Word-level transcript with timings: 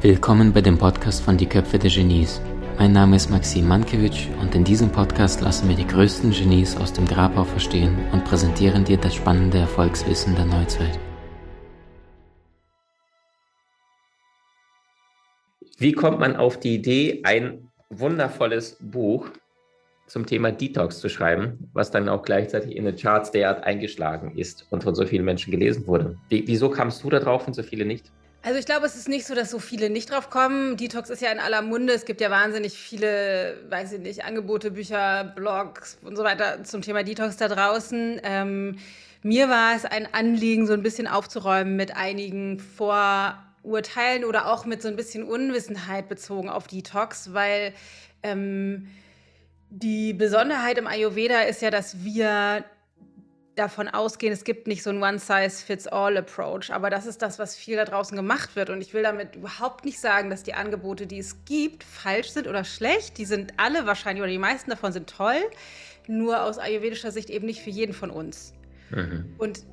Willkommen 0.00 0.54
bei 0.54 0.62
dem 0.62 0.78
Podcast 0.78 1.22
von 1.22 1.36
Die 1.36 1.44
Köpfe 1.44 1.78
der 1.78 1.90
Genies. 1.90 2.40
Mein 2.78 2.92
Name 2.92 3.16
ist 3.16 3.28
Maxim 3.28 3.68
Mankewitsch 3.68 4.28
und 4.40 4.54
in 4.54 4.64
diesem 4.64 4.90
Podcast 4.90 5.42
lassen 5.42 5.68
wir 5.68 5.76
die 5.76 5.86
größten 5.86 6.30
Genies 6.30 6.78
aus 6.78 6.94
dem 6.94 7.04
Grabau 7.04 7.44
verstehen 7.44 7.94
und 8.12 8.24
präsentieren 8.24 8.84
dir 8.84 8.96
das 8.96 9.14
spannende 9.14 9.58
Erfolgswissen 9.58 10.34
der 10.34 10.46
Neuzeit. 10.46 10.98
Wie 15.76 15.92
kommt 15.92 16.20
man 16.20 16.36
auf 16.36 16.58
die 16.58 16.76
Idee, 16.76 17.20
ein 17.24 17.70
wundervolles 17.90 18.78
Buch 18.80 19.28
zum 20.12 20.26
Thema 20.26 20.52
Detox 20.52 21.00
zu 21.00 21.08
schreiben, 21.08 21.70
was 21.72 21.90
dann 21.90 22.06
auch 22.10 22.22
gleichzeitig 22.22 22.76
in 22.76 22.84
den 22.84 22.96
Charts 22.96 23.30
derart 23.30 23.64
eingeschlagen 23.64 24.36
ist 24.36 24.66
und 24.68 24.82
von 24.82 24.94
so 24.94 25.06
vielen 25.06 25.24
Menschen 25.24 25.50
gelesen 25.50 25.86
wurde? 25.86 26.18
Wie, 26.28 26.46
wieso 26.46 26.68
kamst 26.68 27.02
du 27.02 27.08
da 27.08 27.18
drauf 27.18 27.46
und 27.46 27.54
so 27.54 27.62
viele 27.62 27.86
nicht? 27.86 28.12
Also 28.42 28.58
ich 28.58 28.66
glaube, 28.66 28.84
es 28.84 28.94
ist 28.94 29.08
nicht 29.08 29.24
so, 29.24 29.34
dass 29.34 29.50
so 29.50 29.58
viele 29.58 29.88
nicht 29.88 30.10
drauf 30.10 30.28
kommen. 30.28 30.76
Detox 30.76 31.08
ist 31.08 31.22
ja 31.22 31.32
in 31.32 31.38
aller 31.38 31.62
Munde. 31.62 31.94
Es 31.94 32.04
gibt 32.04 32.20
ja 32.20 32.30
wahnsinnig 32.30 32.74
viele, 32.74 33.56
weiß 33.70 33.94
ich 33.94 34.00
nicht, 34.00 34.22
Angebote, 34.26 34.72
Bücher, 34.72 35.32
Blogs 35.34 35.96
und 36.02 36.14
so 36.14 36.24
weiter 36.24 36.62
zum 36.62 36.82
Thema 36.82 37.04
Detox 37.04 37.38
da 37.38 37.48
draußen. 37.48 38.20
Ähm, 38.22 38.76
mir 39.22 39.48
war 39.48 39.74
es 39.74 39.86
ein 39.86 40.12
Anliegen, 40.12 40.66
so 40.66 40.74
ein 40.74 40.82
bisschen 40.82 41.06
aufzuräumen 41.06 41.74
mit 41.74 41.96
einigen 41.96 42.58
Vorurteilen 42.58 44.26
oder 44.26 44.52
auch 44.52 44.66
mit 44.66 44.82
so 44.82 44.88
ein 44.88 44.96
bisschen 44.96 45.24
Unwissenheit 45.24 46.10
bezogen 46.10 46.50
auf 46.50 46.66
Detox, 46.66 47.32
weil 47.32 47.72
ähm, 48.22 48.88
die 49.74 50.12
Besonderheit 50.12 50.76
im 50.76 50.86
Ayurveda 50.86 51.42
ist 51.42 51.62
ja, 51.62 51.70
dass 51.70 52.04
wir 52.04 52.64
davon 53.54 53.88
ausgehen, 53.88 54.32
es 54.32 54.44
gibt 54.44 54.66
nicht 54.66 54.82
so 54.82 54.90
ein 54.90 55.02
One-Size-Fits-All-Approach. 55.02 56.72
Aber 56.72 56.90
das 56.90 57.06
ist 57.06 57.22
das, 57.22 57.38
was 57.38 57.56
viel 57.56 57.76
da 57.76 57.84
draußen 57.84 58.16
gemacht 58.16 58.54
wird. 58.56 58.70
Und 58.70 58.80
ich 58.80 58.92
will 58.94 59.02
damit 59.02 59.36
überhaupt 59.36 59.84
nicht 59.84 59.98
sagen, 59.98 60.30
dass 60.30 60.42
die 60.42 60.54
Angebote, 60.54 61.06
die 61.06 61.18
es 61.18 61.44
gibt, 61.44 61.84
falsch 61.84 62.30
sind 62.30 62.46
oder 62.46 62.64
schlecht. 62.64 63.18
Die 63.18 63.24
sind 63.24 63.54
alle 63.56 63.86
wahrscheinlich, 63.86 64.22
oder 64.22 64.30
die 64.30 64.38
meisten 64.38 64.70
davon 64.70 64.92
sind 64.92 65.08
toll. 65.08 65.40
Nur 66.06 66.42
aus 66.42 66.58
ayurvedischer 66.58 67.10
Sicht 67.10 67.30
eben 67.30 67.46
nicht 67.46 67.62
für 67.62 67.70
jeden 67.70 67.92
von 67.92 68.10
uns. 68.10 68.54
Mhm. 68.90 69.34
Und 69.38 69.64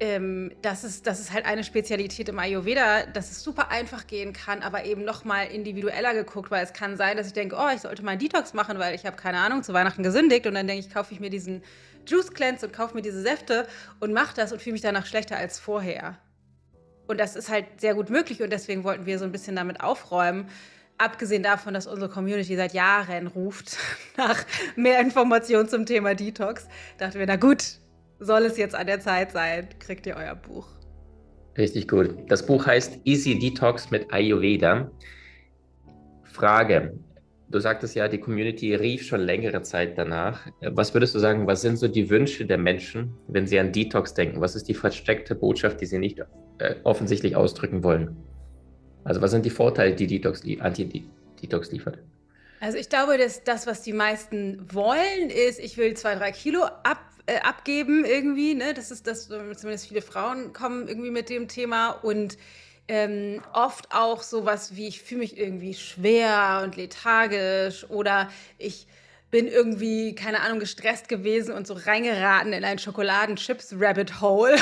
ähm, 0.00 0.52
das, 0.62 0.84
ist, 0.84 1.06
das 1.06 1.20
ist 1.20 1.32
halt 1.32 1.44
eine 1.44 1.64
Spezialität 1.64 2.28
im 2.28 2.38
Ayurveda, 2.38 3.06
dass 3.06 3.30
es 3.30 3.42
super 3.42 3.70
einfach 3.70 4.06
gehen 4.06 4.32
kann, 4.32 4.62
aber 4.62 4.84
eben 4.84 5.04
noch 5.04 5.24
mal 5.24 5.44
individueller 5.44 6.14
geguckt, 6.14 6.50
weil 6.50 6.64
es 6.64 6.72
kann 6.72 6.96
sein, 6.96 7.16
dass 7.16 7.28
ich 7.28 7.32
denke, 7.32 7.56
oh, 7.56 7.68
ich 7.74 7.82
sollte 7.82 8.02
mal 8.02 8.12
einen 8.12 8.20
Detox 8.20 8.54
machen, 8.54 8.78
weil 8.78 8.94
ich 8.94 9.06
habe 9.06 9.16
keine 9.16 9.38
Ahnung, 9.38 9.62
zu 9.62 9.72
Weihnachten 9.72 10.02
gesündigt 10.02 10.46
und 10.46 10.54
dann 10.54 10.66
denke 10.66 10.86
ich, 10.86 10.92
kaufe 10.92 11.14
ich 11.14 11.20
mir 11.20 11.30
diesen 11.30 11.62
Juice 12.06 12.32
Cleanse 12.32 12.66
und 12.66 12.72
kaufe 12.72 12.94
mir 12.94 13.02
diese 13.02 13.22
Säfte 13.22 13.66
und 14.00 14.12
mache 14.12 14.34
das 14.34 14.52
und 14.52 14.60
fühle 14.60 14.72
mich 14.72 14.82
danach 14.82 15.06
schlechter 15.06 15.36
als 15.36 15.58
vorher. 15.58 16.18
Und 17.06 17.18
das 17.18 17.36
ist 17.36 17.48
halt 17.48 17.66
sehr 17.80 17.94
gut 17.94 18.10
möglich 18.10 18.42
und 18.42 18.50
deswegen 18.50 18.84
wollten 18.84 19.06
wir 19.06 19.18
so 19.18 19.24
ein 19.24 19.32
bisschen 19.32 19.56
damit 19.56 19.80
aufräumen. 19.80 20.48
Abgesehen 20.98 21.42
davon, 21.42 21.74
dass 21.74 21.86
unsere 21.86 22.10
Community 22.10 22.56
seit 22.56 22.74
Jahren 22.74 23.26
ruft 23.26 23.76
nach 24.16 24.44
mehr 24.76 25.00
Informationen 25.00 25.68
zum 25.68 25.86
Thema 25.86 26.14
Detox, 26.14 26.66
dachten 26.98 27.18
wir, 27.18 27.26
na 27.26 27.36
gut, 27.36 27.78
soll 28.24 28.44
es 28.44 28.56
jetzt 28.56 28.74
an 28.74 28.86
der 28.86 29.00
Zeit 29.00 29.32
sein, 29.32 29.68
kriegt 29.78 30.06
ihr 30.06 30.16
euer 30.16 30.34
Buch. 30.34 30.68
Richtig 31.58 31.88
gut. 31.88 32.14
Das 32.28 32.46
Buch 32.46 32.66
heißt 32.66 33.00
Easy 33.04 33.38
Detox 33.38 33.90
mit 33.90 34.12
Ayurveda. 34.12 34.90
Frage, 36.24 36.94
Du 37.52 37.58
sagtest 37.58 37.94
ja, 37.94 38.08
die 38.08 38.18
Community 38.18 38.74
rief 38.74 39.06
schon 39.06 39.20
längere 39.20 39.60
Zeit 39.60 39.98
danach. 39.98 40.46
Was 40.62 40.94
würdest 40.94 41.14
du 41.14 41.18
sagen, 41.18 41.46
was 41.46 41.60
sind 41.60 41.76
so 41.76 41.86
die 41.86 42.08
Wünsche 42.08 42.46
der 42.46 42.56
Menschen, 42.56 43.12
wenn 43.28 43.46
sie 43.46 43.58
an 43.58 43.72
Detox 43.72 44.14
denken? 44.14 44.40
Was 44.40 44.56
ist 44.56 44.68
die 44.68 44.74
versteckte 44.74 45.34
Botschaft, 45.34 45.82
die 45.82 45.84
sie 45.84 45.98
nicht 45.98 46.18
äh, 46.58 46.76
offensichtlich 46.84 47.36
ausdrücken 47.36 47.84
wollen? 47.84 48.16
Also 49.04 49.20
was 49.20 49.32
sind 49.32 49.44
die 49.44 49.50
Vorteile, 49.50 49.94
die 49.94 50.06
Detox, 50.06 50.42
Anti-Detox 50.60 51.72
liefert? 51.72 51.98
Also 52.60 52.78
ich 52.78 52.88
glaube, 52.88 53.18
dass 53.18 53.44
das, 53.44 53.66
was 53.66 53.82
die 53.82 53.92
meisten 53.92 54.66
wollen, 54.72 55.28
ist, 55.28 55.60
ich 55.60 55.76
will 55.76 55.92
zwei, 55.92 56.14
drei 56.14 56.32
Kilo 56.32 56.62
ab, 56.62 57.04
äh, 57.26 57.40
abgeben 57.40 58.04
irgendwie. 58.04 58.54
Ne? 58.54 58.74
Das 58.74 58.90
ist 58.90 59.06
das, 59.06 59.28
zumindest 59.28 59.88
viele 59.88 60.02
Frauen 60.02 60.52
kommen 60.52 60.88
irgendwie 60.88 61.10
mit 61.10 61.28
dem 61.28 61.48
Thema 61.48 61.90
und 61.90 62.36
ähm, 62.88 63.40
oft 63.52 63.88
auch 63.94 64.22
sowas 64.22 64.76
wie, 64.76 64.88
ich 64.88 65.02
fühle 65.02 65.20
mich 65.20 65.38
irgendwie 65.38 65.74
schwer 65.74 66.62
und 66.64 66.76
lethargisch 66.76 67.88
oder 67.88 68.28
ich 68.58 68.86
bin 69.30 69.48
irgendwie, 69.48 70.14
keine 70.14 70.40
Ahnung, 70.40 70.58
gestresst 70.58 71.08
gewesen 71.08 71.54
und 71.54 71.66
so 71.66 71.72
reingeraten 71.72 72.52
in 72.52 72.64
ein 72.64 72.78
Schokoladenchips-Rabbit-Hole 72.78 74.56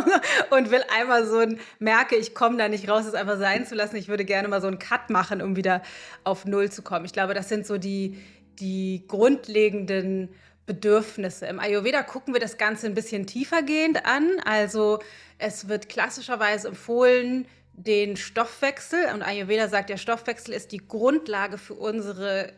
und 0.50 0.72
will 0.72 0.82
einmal 0.98 1.24
so 1.24 1.38
ein, 1.38 1.60
merke, 1.78 2.16
ich 2.16 2.34
komme 2.34 2.56
da 2.56 2.68
nicht 2.68 2.88
raus, 2.88 3.06
es 3.06 3.14
einfach 3.14 3.38
sein 3.38 3.64
zu 3.64 3.76
lassen. 3.76 3.94
Ich 3.94 4.08
würde 4.08 4.24
gerne 4.24 4.48
mal 4.48 4.60
so 4.60 4.66
einen 4.66 4.80
Cut 4.80 5.08
machen, 5.08 5.40
um 5.40 5.54
wieder 5.54 5.82
auf 6.24 6.46
Null 6.46 6.68
zu 6.68 6.82
kommen. 6.82 7.04
Ich 7.04 7.12
glaube, 7.12 7.32
das 7.32 7.48
sind 7.48 7.64
so 7.64 7.78
die, 7.78 8.18
die 8.58 9.04
grundlegenden 9.06 10.30
Bedürfnisse. 10.68 11.46
Im 11.46 11.58
Ayurveda 11.58 12.04
gucken 12.04 12.34
wir 12.34 12.40
das 12.40 12.58
Ganze 12.58 12.86
ein 12.86 12.94
bisschen 12.94 13.26
tiefergehend 13.26 14.06
an. 14.06 14.38
Also 14.44 15.00
es 15.38 15.66
wird 15.66 15.88
klassischerweise 15.88 16.68
empfohlen, 16.68 17.48
den 17.72 18.16
Stoffwechsel, 18.16 19.12
und 19.14 19.22
Ayurveda 19.22 19.68
sagt, 19.68 19.88
der 19.90 19.96
Stoffwechsel 19.96 20.54
ist 20.54 20.70
die 20.72 20.86
Grundlage 20.86 21.58
für 21.58 21.74
unsere 21.74 22.52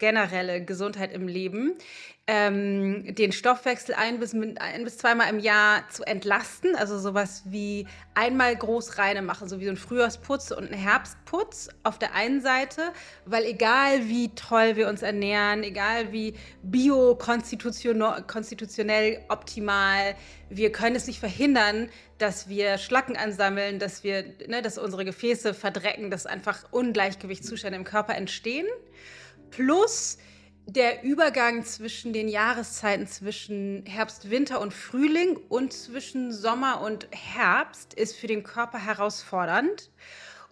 generelle 0.00 0.64
Gesundheit 0.64 1.12
im 1.12 1.28
Leben, 1.28 1.76
ähm, 2.26 3.14
den 3.14 3.32
Stoffwechsel 3.32 3.94
ein 3.94 4.20
bis, 4.20 4.34
ein 4.34 4.84
bis 4.84 4.98
zweimal 4.98 5.30
im 5.30 5.40
Jahr 5.40 5.88
zu 5.88 6.04
entlasten, 6.04 6.76
also 6.76 6.98
sowas 6.98 7.44
wie 7.46 7.86
einmal 8.14 8.54
groß 8.54 8.98
reine 8.98 9.22
machen, 9.22 9.48
so 9.48 9.58
wie 9.60 9.64
so 9.64 9.70
ein 9.70 9.76
Frühjahrsputz 9.76 10.52
und 10.52 10.72
ein 10.72 10.78
Herbstputz 10.78 11.70
auf 11.82 11.98
der 11.98 12.14
einen 12.14 12.40
Seite, 12.40 12.92
weil 13.24 13.44
egal 13.44 14.08
wie 14.08 14.32
toll 14.34 14.76
wir 14.76 14.88
uns 14.88 15.02
ernähren, 15.02 15.64
egal 15.64 16.12
wie 16.12 16.34
biokonstitutionell 16.62 19.24
optimal, 19.28 20.14
wir 20.48 20.72
können 20.72 20.96
es 20.96 21.06
nicht 21.06 21.20
verhindern, 21.20 21.90
dass 22.18 22.48
wir 22.48 22.78
Schlacken 22.78 23.16
ansammeln, 23.16 23.78
dass 23.78 24.02
wir, 24.04 24.24
ne, 24.46 24.62
dass 24.62 24.78
unsere 24.78 25.04
Gefäße 25.04 25.52
verdrecken, 25.54 26.10
dass 26.10 26.26
einfach 26.26 26.64
Ungleichgewichtszustände 26.70 27.76
im 27.76 27.84
Körper 27.84 28.14
entstehen. 28.14 28.66
Plus 29.50 30.18
der 30.66 31.02
Übergang 31.02 31.64
zwischen 31.64 32.12
den 32.12 32.28
Jahreszeiten, 32.28 33.06
zwischen 33.06 33.84
Herbst, 33.86 34.30
Winter 34.30 34.60
und 34.60 34.72
Frühling 34.72 35.36
und 35.48 35.72
zwischen 35.72 36.32
Sommer 36.32 36.80
und 36.80 37.08
Herbst 37.10 37.94
ist 37.94 38.16
für 38.16 38.28
den 38.28 38.42
Körper 38.42 38.78
herausfordernd. 38.78 39.90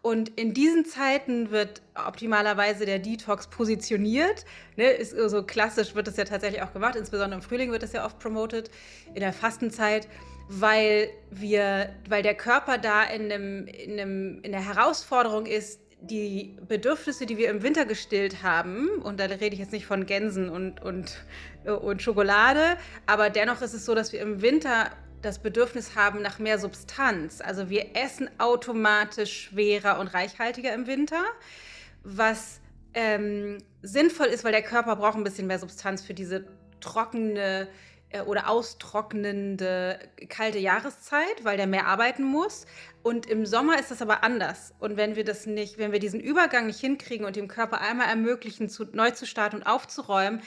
Und 0.01 0.29
in 0.31 0.55
diesen 0.55 0.85
Zeiten 0.85 1.51
wird 1.51 1.83
optimalerweise 1.95 2.87
der 2.87 2.99
Detox 2.99 3.49
positioniert. 3.49 4.45
Ne, 4.77 4.91
ist 4.91 5.11
so 5.11 5.43
klassisch 5.43 5.95
wird 5.95 6.07
das 6.07 6.17
ja 6.17 6.25
tatsächlich 6.25 6.63
auch 6.63 6.73
gemacht. 6.73 6.95
Insbesondere 6.97 7.41
im 7.41 7.43
Frühling 7.43 7.73
wird 7.73 7.83
das 7.83 7.93
ja 7.93 8.05
oft 8.07 8.19
promoted, 8.19 8.71
in 9.15 9.21
der 9.21 9.33
Fastenzeit, 9.33 10.09
weil 10.49 11.11
wir, 11.31 11.95
weil 12.09 12.23
der 12.23 12.35
Körper 12.35 12.79
da 12.79 13.03
in, 13.03 13.31
einem, 13.31 13.67
in, 13.67 14.01
einem, 14.01 14.41
in 14.43 14.53
der 14.53 14.65
Herausforderung 14.65 15.47
ist, 15.47 15.81
die 16.01 16.57
Bedürfnisse, 16.67 17.27
die 17.27 17.39
wir 17.39 17.51
im 17.51 17.63
Winter 17.63 17.85
gestillt 17.85 18.43
haben, 18.43 18.89
und 19.03 19.19
da 19.19 19.25
rede 19.25 19.55
ich 19.55 19.59
jetzt 19.59 19.73
nicht 19.73 19.87
von 19.87 20.07
Gänsen 20.07 20.49
und, 20.49 20.81
und, 20.81 21.25
und 21.65 22.03
Schokolade, 22.03 22.77
aber 23.07 23.31
dennoch 23.31 23.63
ist 23.63 23.75
es 23.75 23.85
so, 23.85 23.95
dass 23.95 24.13
wir 24.13 24.21
im 24.21 24.41
Winter 24.41 24.91
das 25.23 25.41
Bedürfnis 25.41 25.97
haben 25.97 26.23
nach 26.23 26.39
mehr 26.39 26.59
Substanz. 26.59 27.41
Also 27.41 27.69
wir 27.69 27.97
essen 27.97 28.31
automatisch 28.39 29.49
schwerer 29.49 29.99
und 29.99 30.09
reichhaltiger 30.09 30.73
im 30.73 30.87
Winter, 30.87 31.25
was 32.05 32.61
ähm, 32.95 33.59
sinnvoll 33.83 34.27
ist, 34.27 34.45
weil 34.45 34.53
der 34.53 34.63
Körper 34.63 34.95
braucht 34.97 35.17
ein 35.17 35.25
bisschen 35.25 35.49
mehr 35.49 35.59
Substanz 35.59 36.03
für 36.05 36.15
diese 36.15 36.45
trockene 36.81 37.63
äh, 37.63 37.67
oder 38.27 38.49
austrocknende 38.49 39.99
kalte 40.29 40.59
Jahreszeit, 40.59 41.45
weil 41.45 41.57
der 41.57 41.67
mehr 41.67 41.87
arbeiten 41.87 42.25
muss. 42.25 42.67
Und 43.03 43.27
im 43.27 43.47
Sommer 43.47 43.79
ist 43.79 43.91
das 43.91 44.03
aber 44.03 44.25
anders. 44.25 44.75
Und 44.79 44.97
wenn 44.97 45.15
wir 45.15 45.25
das 45.25 45.47
nicht, 45.47 45.79
wenn 45.79 45.93
wir 45.93 45.99
diesen 45.99 46.21
Übergang 46.21 46.67
nicht 46.67 46.81
hinkriegen 46.81 47.27
und 47.27 47.37
dem 47.37 47.49
Körper 47.49 47.81
einmal 47.81 48.09
ermöglichen, 48.09 48.69
zu, 48.69 48.85
neu 48.93 49.11
zu 49.11 49.27
starten 49.27 49.57
und 49.57 49.63
aufzuräumen, 49.65 50.43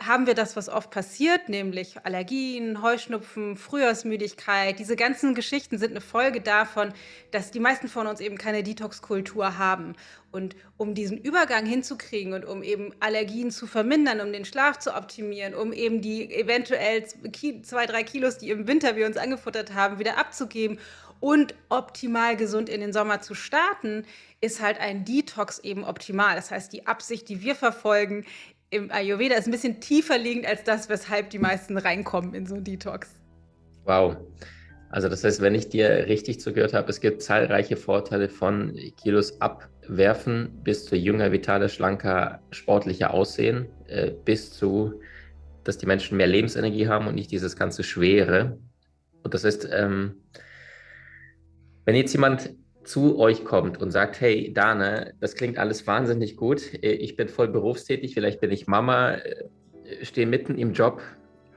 haben 0.00 0.26
wir 0.26 0.34
das, 0.34 0.56
was 0.56 0.68
oft 0.68 0.90
passiert, 0.90 1.48
nämlich 1.48 1.96
Allergien, 2.04 2.82
Heuschnupfen, 2.82 3.56
Frühjahrsmüdigkeit. 3.56 4.78
Diese 4.78 4.96
ganzen 4.96 5.34
Geschichten 5.34 5.78
sind 5.78 5.92
eine 5.92 6.00
Folge 6.00 6.40
davon, 6.40 6.92
dass 7.30 7.50
die 7.50 7.60
meisten 7.60 7.88
von 7.88 8.06
uns 8.06 8.20
eben 8.20 8.36
keine 8.36 8.62
Detox-Kultur 8.62 9.58
haben. 9.58 9.94
Und 10.32 10.54
um 10.76 10.94
diesen 10.94 11.16
Übergang 11.16 11.64
hinzukriegen 11.64 12.34
und 12.34 12.44
um 12.44 12.62
eben 12.62 12.92
Allergien 13.00 13.50
zu 13.50 13.66
vermindern, 13.66 14.20
um 14.20 14.32
den 14.32 14.44
Schlaf 14.44 14.78
zu 14.78 14.94
optimieren, 14.94 15.54
um 15.54 15.72
eben 15.72 16.02
die 16.02 16.30
eventuell 16.34 17.06
zwei, 17.62 17.86
drei 17.86 18.02
Kilos, 18.02 18.38
die 18.38 18.50
im 18.50 18.66
Winter 18.66 18.96
wir 18.96 19.06
uns 19.06 19.16
angefuttert 19.16 19.72
haben, 19.72 19.98
wieder 19.98 20.18
abzugeben 20.18 20.78
und 21.20 21.54
optimal 21.70 22.36
gesund 22.36 22.68
in 22.68 22.80
den 22.80 22.92
Sommer 22.92 23.22
zu 23.22 23.34
starten, 23.34 24.04
ist 24.40 24.60
halt 24.60 24.78
ein 24.78 25.04
Detox 25.04 25.58
eben 25.60 25.84
optimal. 25.84 26.36
Das 26.36 26.50
heißt, 26.50 26.72
die 26.72 26.86
Absicht, 26.86 27.28
die 27.28 27.40
wir 27.42 27.54
verfolgen, 27.54 28.26
im 28.70 28.90
Ayurveda 28.90 29.36
ist 29.36 29.46
ein 29.46 29.52
bisschen 29.52 29.80
tiefer 29.80 30.18
liegend 30.18 30.46
als 30.46 30.64
das, 30.64 30.88
weshalb 30.88 31.30
die 31.30 31.38
meisten 31.38 31.78
reinkommen 31.78 32.34
in 32.34 32.46
so 32.46 32.54
einen 32.54 32.64
Detox. 32.64 33.10
Wow. 33.84 34.16
Also 34.90 35.08
das 35.08 35.24
heißt, 35.24 35.40
wenn 35.40 35.54
ich 35.54 35.68
dir 35.68 36.06
richtig 36.06 36.40
zugehört 36.40 36.72
habe, 36.72 36.88
es 36.90 37.00
gibt 37.00 37.22
zahlreiche 37.22 37.76
Vorteile 37.76 38.28
von 38.28 38.76
Kilos 39.02 39.40
abwerfen 39.40 40.60
bis 40.62 40.84
zu 40.84 40.96
jünger, 40.96 41.32
vitaler, 41.32 41.68
schlanker, 41.68 42.40
sportlicher 42.50 43.12
Aussehen, 43.12 43.66
äh, 43.88 44.12
bis 44.24 44.52
zu, 44.52 45.00
dass 45.64 45.78
die 45.78 45.86
Menschen 45.86 46.16
mehr 46.16 46.28
Lebensenergie 46.28 46.88
haben 46.88 47.08
und 47.08 47.16
nicht 47.16 47.30
dieses 47.30 47.56
ganze 47.56 47.82
Schwere. 47.82 48.58
Und 49.22 49.34
das 49.34 49.44
heißt, 49.44 49.68
ähm, 49.72 50.14
wenn 51.84 51.96
jetzt 51.96 52.12
jemand 52.12 52.50
zu 52.86 53.18
euch 53.18 53.44
kommt 53.44 53.80
und 53.80 53.90
sagt, 53.90 54.20
hey 54.20 54.52
Dane, 54.52 55.14
das 55.20 55.34
klingt 55.34 55.58
alles 55.58 55.86
wahnsinnig 55.86 56.36
gut, 56.36 56.62
ich 56.82 57.16
bin 57.16 57.28
voll 57.28 57.48
berufstätig, 57.48 58.14
vielleicht 58.14 58.40
bin 58.40 58.50
ich 58.50 58.66
Mama, 58.66 59.14
äh, 59.14 59.44
stehe 60.02 60.26
mitten 60.26 60.56
im 60.56 60.72
Job 60.72 61.02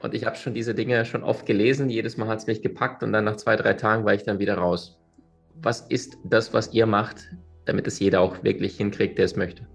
und 0.02 0.14
ich 0.14 0.26
habe 0.26 0.36
schon 0.36 0.54
diese 0.54 0.74
Dinge 0.74 1.04
schon 1.04 1.22
oft 1.22 1.46
gelesen, 1.46 1.88
jedes 1.88 2.16
Mal 2.16 2.28
hat 2.28 2.40
es 2.40 2.46
mich 2.46 2.62
gepackt 2.62 3.02
und 3.02 3.12
dann 3.12 3.24
nach 3.24 3.36
zwei, 3.36 3.56
drei 3.56 3.74
Tagen 3.74 4.04
war 4.04 4.14
ich 4.14 4.24
dann 4.24 4.38
wieder 4.38 4.54
raus. 4.54 4.98
Was 5.62 5.82
ist 5.82 6.16
das, 6.24 6.52
was 6.52 6.72
ihr 6.72 6.86
macht, 6.86 7.30
damit 7.64 7.86
es 7.86 7.98
jeder 7.98 8.20
auch 8.20 8.42
wirklich 8.42 8.76
hinkriegt, 8.76 9.18
der 9.18 9.26
es 9.26 9.36
möchte? 9.36 9.66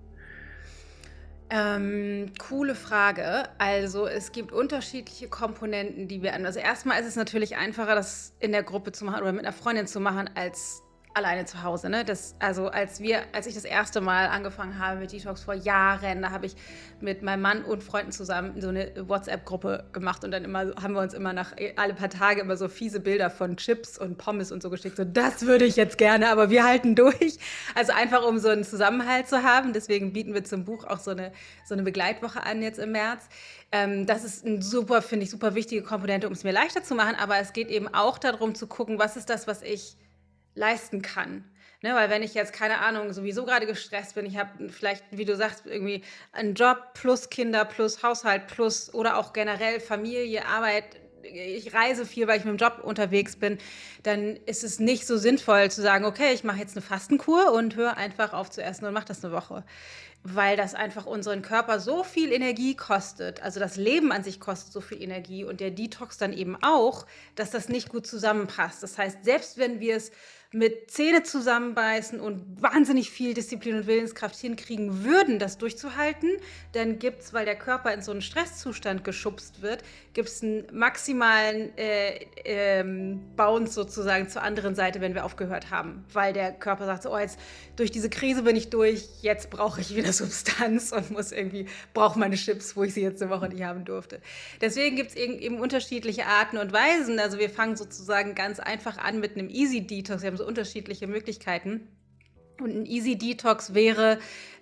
Ähm, 1.51 2.31
coole 2.39 2.73
Frage. 2.73 3.43
Also 3.59 4.07
es 4.07 4.31
gibt 4.31 4.51
unterschiedliche 4.51 5.27
Komponenten, 5.27 6.07
die 6.07 6.23
wir 6.23 6.33
an. 6.33 6.45
Also 6.45 6.59
erstmal 6.59 6.99
ist 6.99 7.07
es 7.07 7.15
natürlich 7.15 7.55
einfacher, 7.55 7.93
das 7.93 8.33
in 8.39 8.51
der 8.51 8.63
Gruppe 8.63 8.91
zu 8.91 9.05
machen 9.05 9.21
oder 9.21 9.31
mit 9.31 9.45
einer 9.45 9.53
Freundin 9.53 9.85
zu 9.85 9.99
machen, 9.99 10.27
als 10.33 10.81
alleine 11.15 11.45
zu 11.45 11.63
Hause. 11.63 11.89
Ne? 11.89 12.03
Das, 12.03 12.35
also 12.39 12.67
als 12.67 12.99
wir, 12.99 13.23
als 13.31 13.47
ich 13.47 13.55
das 13.55 13.63
erste 13.63 14.01
Mal 14.01 14.27
angefangen 14.27 14.77
habe 14.79 14.99
mit 14.99 15.13
Detox 15.13 15.43
vor 15.43 15.53
Jahren, 15.53 16.21
da 16.21 16.31
habe 16.31 16.45
ich 16.45 16.55
mit 16.99 17.23
meinem 17.23 17.41
Mann 17.41 17.63
und 17.63 17.83
Freunden 17.83 18.11
zusammen 18.11 18.59
so 18.61 18.67
eine 18.67 18.91
WhatsApp-Gruppe 19.07 19.85
gemacht 19.93 20.23
und 20.25 20.31
dann 20.31 20.43
immer 20.43 20.75
haben 20.81 20.93
wir 20.93 21.01
uns 21.01 21.13
immer 21.13 21.31
nach 21.31 21.53
alle 21.77 21.93
paar 21.93 22.09
Tage 22.09 22.41
immer 22.41 22.57
so 22.57 22.67
fiese 22.67 22.99
Bilder 22.99 23.29
von 23.29 23.55
Chips 23.55 23.97
und 23.97 24.17
Pommes 24.17 24.51
und 24.51 24.61
so 24.61 24.69
geschickt. 24.69 24.97
So, 24.97 25.05
das 25.05 25.45
würde 25.45 25.63
ich 25.63 25.77
jetzt 25.77 25.97
gerne, 25.97 26.29
aber 26.29 26.49
wir 26.49 26.65
halten 26.65 26.95
durch. 26.95 27.39
Also 27.75 27.93
einfach 27.93 28.25
um 28.25 28.37
so 28.37 28.49
einen 28.49 28.65
Zusammenhalt 28.65 29.27
zu 29.27 29.41
haben. 29.43 29.71
Deswegen 29.71 30.11
bieten 30.11 30.33
wir 30.33 30.43
zum 30.43 30.65
Buch 30.65 30.83
auch 30.83 30.99
so 30.99 31.11
eine, 31.11 31.31
so 31.65 31.73
eine 31.73 31.83
Begleitwoche 31.83 32.43
an 32.43 32.61
jetzt 32.61 32.79
im 32.79 32.91
März. 32.91 33.27
Ähm, 33.71 34.05
das 34.05 34.25
ist 34.25 34.45
ein 34.45 34.61
super, 34.61 35.01
finde 35.01 35.23
ich, 35.23 35.31
super 35.31 35.55
wichtige 35.55 35.81
Komponente, 35.81 36.27
um 36.27 36.33
es 36.33 36.43
mir 36.43 36.51
leichter 36.51 36.83
zu 36.83 36.93
machen. 36.93 37.15
Aber 37.15 37.37
es 37.37 37.53
geht 37.53 37.69
eben 37.69 37.87
auch 37.93 38.17
darum 38.17 38.53
zu 38.53 38.67
gucken, 38.67 38.99
was 38.99 39.15
ist 39.15 39.29
das, 39.29 39.47
was 39.47 39.61
ich 39.61 39.95
leisten 40.55 41.01
kann. 41.01 41.43
Ne, 41.81 41.93
weil 41.93 42.09
wenn 42.09 42.23
ich 42.23 42.33
jetzt, 42.33 42.51
keine 42.51 42.79
Ahnung, 42.79 43.13
sowieso 43.13 43.45
gerade 43.45 43.67
gestresst 43.67 44.15
bin, 44.15 44.25
ich 44.25 44.37
habe 44.37 44.69
vielleicht, 44.69 45.03
wie 45.11 45.25
du 45.25 45.35
sagst, 45.35 45.67
irgendwie 45.67 46.03
einen 46.31 46.55
Job 46.55 46.95
plus 46.95 47.29
Kinder 47.29 47.63
plus 47.63 48.01
Haushalt 48.01 48.47
plus 48.47 48.91
oder 48.91 49.17
auch 49.17 49.33
generell 49.33 49.79
Familie, 49.79 50.47
Arbeit, 50.47 50.85
ich 51.21 51.73
reise 51.73 52.05
viel, 52.05 52.27
weil 52.27 52.39
ich 52.39 52.45
mit 52.45 52.53
dem 52.53 52.57
Job 52.57 52.79
unterwegs 52.83 53.35
bin, 53.35 53.57
dann 54.03 54.35
ist 54.45 54.63
es 54.63 54.79
nicht 54.79 55.05
so 55.05 55.17
sinnvoll 55.17 55.69
zu 55.69 55.81
sagen, 55.81 56.05
okay, 56.05 56.33
ich 56.33 56.43
mache 56.43 56.57
jetzt 56.59 56.75
eine 56.75 56.81
Fastenkur 56.81 57.51
und 57.51 57.75
höre 57.75 57.97
einfach 57.97 58.33
auf 58.33 58.49
zu 58.49 58.63
essen 58.63 58.85
und 58.85 58.93
mache 58.93 59.05
das 59.05 59.23
eine 59.23 59.33
Woche. 59.33 59.63
Weil 60.23 60.57
das 60.57 60.73
einfach 60.73 61.05
unseren 61.05 61.43
Körper 61.43 61.79
so 61.79 62.03
viel 62.03 62.31
Energie 62.31 62.75
kostet, 62.75 63.43
also 63.43 63.59
das 63.59 63.75
Leben 63.75 64.11
an 64.11 64.23
sich 64.23 64.39
kostet 64.39 64.73
so 64.73 64.81
viel 64.81 65.01
Energie 65.01 65.43
und 65.43 65.59
der 65.59 65.69
Detox 65.69 66.17
dann 66.17 66.33
eben 66.33 66.57
auch, 66.63 67.05
dass 67.35 67.51
das 67.51 67.69
nicht 67.69 67.89
gut 67.89 68.07
zusammenpasst. 68.07 68.81
Das 68.81 68.97
heißt, 68.97 69.23
selbst 69.23 69.59
wenn 69.59 69.79
wir 69.79 69.97
es 69.97 70.11
mit 70.55 70.89
Zähne 70.89 71.23
zusammenbeißen 71.23 72.21
und 72.21 72.61
wahnsinnig 72.61 73.09
viel 73.09 73.33
Disziplin 73.33 73.75
und 73.75 73.87
Willenskraft 73.87 74.37
hinkriegen 74.37 75.03
würden, 75.03 75.37
das 75.37 75.57
durchzuhalten, 75.57 76.29
dann 76.71 76.97
gibt 76.97 77.23
es, 77.23 77.33
weil 77.33 77.43
der 77.43 77.57
Körper 77.57 77.93
in 77.93 78.01
so 78.01 78.11
einen 78.11 78.21
Stresszustand 78.21 79.03
geschubst 79.03 79.61
wird, 79.61 79.83
gibt 80.15 80.29
es 80.29 80.41
einen 80.41 80.65
maximalen 80.71 81.77
äh, 81.77 82.25
ähm, 82.45 83.21
Bounce 83.35 83.73
sozusagen 83.73 84.29
zur 84.29 84.41
anderen 84.41 84.73
Seite, 84.73 85.01
wenn 85.01 85.13
wir 85.13 85.25
aufgehört 85.25 85.69
haben. 85.71 86.05
Weil 86.13 86.31
der 86.31 86.53
Körper 86.53 86.85
sagt 86.85 87.03
so, 87.03 87.13
oh, 87.13 87.19
jetzt 87.19 87.37
durch 87.75 87.91
diese 87.91 88.09
Krise 88.09 88.43
bin 88.43 88.55
ich 88.55 88.69
durch, 88.69 89.07
jetzt 89.21 89.49
brauche 89.49 89.81
ich 89.81 89.93
wieder 89.93 90.13
Substanz 90.13 90.93
und 90.93 91.11
muss 91.11 91.33
irgendwie, 91.33 91.67
brauche 91.93 92.17
meine 92.17 92.37
Chips, 92.37 92.77
wo 92.77 92.83
ich 92.83 92.93
sie 92.93 93.01
jetzt 93.01 93.21
eine 93.21 93.29
Woche 93.29 93.49
nicht 93.49 93.63
haben 93.63 93.83
durfte. 93.83 94.21
Deswegen 94.61 94.95
gibt 94.95 95.09
es 95.09 95.15
eben 95.17 95.59
unterschiedliche 95.59 96.25
Arten 96.25 96.57
und 96.57 96.71
Weisen. 96.71 97.19
Also 97.19 97.37
wir 97.37 97.49
fangen 97.49 97.75
sozusagen 97.75 98.35
ganz 98.35 98.61
einfach 98.61 98.97
an 98.97 99.19
mit 99.19 99.37
einem 99.37 99.49
Easy 99.49 99.85
Detox. 99.85 100.21
Wir 100.21 100.29
haben 100.29 100.37
so 100.37 100.47
unterschiedliche 100.47 101.07
Möglichkeiten. 101.07 101.89
Und 102.61 102.73
ein 102.73 102.85
Easy 102.85 103.17
Detox 103.17 103.73
wäre, 103.73 104.17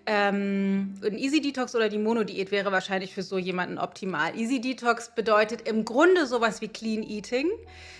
ähm, 0.05 0.95
ein 1.03 1.17
Easy 1.17 1.39
Detox 1.39 1.75
oder 1.75 1.89
die 1.89 1.97
Monodiät 1.97 2.51
wäre 2.51 2.71
wahrscheinlich 2.71 3.13
für 3.13 3.23
so 3.23 3.37
jemanden 3.37 3.77
optimal. 3.77 4.37
Easy 4.37 4.59
Detox 4.59 5.11
bedeutet 5.15 5.67
im 5.67 5.85
Grunde 5.85 6.25
sowas 6.25 6.61
wie 6.61 6.67
Clean 6.67 7.03
Eating. 7.03 7.49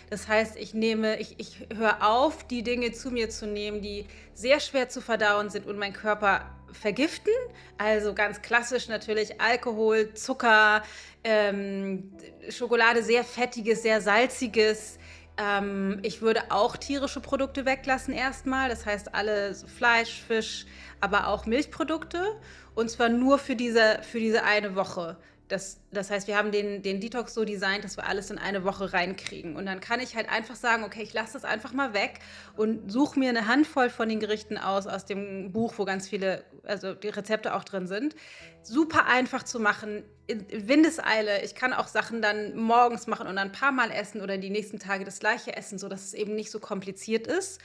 Das 0.10 0.28
heißt, 0.28 0.58
ich 0.58 0.74
nehme, 0.74 1.20
ich, 1.20 1.36
ich 1.40 1.68
höre 1.76 2.06
auf, 2.06 2.46
die 2.46 2.62
Dinge 2.62 2.92
zu 2.92 3.10
mir 3.10 3.30
zu 3.30 3.48
nehmen, 3.48 3.82
die 3.82 4.06
sehr 4.34 4.60
schwer 4.60 4.90
zu 4.90 5.02
verdauen 5.02 5.50
sind 5.50 5.66
und 5.66 5.78
meinen 5.78 5.94
Körper 5.94 6.52
vergiften. 6.74 7.34
Also 7.78 8.14
ganz 8.14 8.42
klassisch 8.42 8.90
natürlich 8.90 9.40
Alkohol, 9.40 10.14
Zucker, 10.14 10.84
ähm, 11.24 12.12
Schokolade, 12.50 13.02
sehr 13.02 13.24
fettiges, 13.24 13.82
sehr 13.82 14.02
salziges. 14.02 15.00
Ähm, 15.38 16.00
ich 16.04 16.22
würde 16.22 16.52
auch 16.52 16.78
tierische 16.78 17.20
Produkte 17.20 17.66
weglassen 17.66 18.14
erstmal. 18.14 18.70
Das 18.70 18.86
heißt, 18.86 19.16
alle 19.16 19.56
Fleisch, 19.56 20.22
Fisch, 20.28 20.66
aber 21.02 21.28
auch 21.28 21.46
Milchprodukte. 21.46 22.40
Und 22.76 22.90
zwar 22.90 23.10
nur 23.10 23.38
für 23.40 23.56
diese, 23.56 24.00
für 24.04 24.20
diese 24.20 24.44
eine 24.44 24.76
Woche. 24.76 25.18
Das, 25.50 25.80
das 25.92 26.10
heißt, 26.10 26.28
wir 26.28 26.38
haben 26.38 26.52
den, 26.52 26.82
den 26.82 27.00
Detox 27.00 27.34
so 27.34 27.44
designt, 27.46 27.84
dass 27.84 27.98
wir 27.98 28.08
alles 28.08 28.32
in 28.32 28.38
eine 28.38 28.64
Woche 28.64 28.94
reinkriegen. 28.94 29.56
Und 29.56 29.66
dann 29.66 29.82
kann 29.82 30.00
ich 30.00 30.16
halt 30.16 30.30
einfach 30.32 30.56
sagen, 30.56 30.84
okay, 30.84 31.04
ich 31.04 31.14
lasse 31.14 31.34
das 31.34 31.44
einfach 31.44 31.74
mal 31.74 31.94
weg 31.94 32.20
und 32.56 32.92
suche 32.92 33.20
mir 33.20 33.30
eine 33.30 33.48
Handvoll 33.48 33.90
von 33.90 34.10
den 34.10 34.20
Gerichten 34.20 34.58
aus, 34.58 34.88
aus 34.88 35.06
dem 35.06 35.52
Buch, 35.52 35.74
wo 35.78 35.86
ganz 35.86 36.08
viele, 36.08 36.44
also 36.64 36.94
die 36.94 37.10
Rezepte 37.10 37.54
auch 37.54 37.66
drin 37.66 37.88
sind. 37.88 38.16
Super 38.64 39.06
einfach 39.06 39.44
zu 39.44 39.60
machen, 39.60 40.04
in 40.28 40.46
Windeseile. 40.68 41.44
Ich 41.44 41.54
kann 41.54 41.74
auch 41.74 41.88
Sachen 41.88 42.22
dann 42.22 42.56
morgens 42.56 43.08
machen 43.08 43.28
und 43.28 43.36
dann 43.36 43.50
ein 43.50 43.52
paar 43.52 43.72
Mal 43.72 43.92
essen 43.92 44.22
oder 44.22 44.38
die 44.38 44.50
nächsten 44.50 44.80
Tage 44.80 45.04
das 45.04 45.20
gleiche 45.20 45.56
essen, 45.56 45.78
sodass 45.78 46.06
es 46.06 46.14
eben 46.14 46.36
nicht 46.36 46.50
so 46.50 46.60
kompliziert 46.60 47.28
ist 47.28 47.60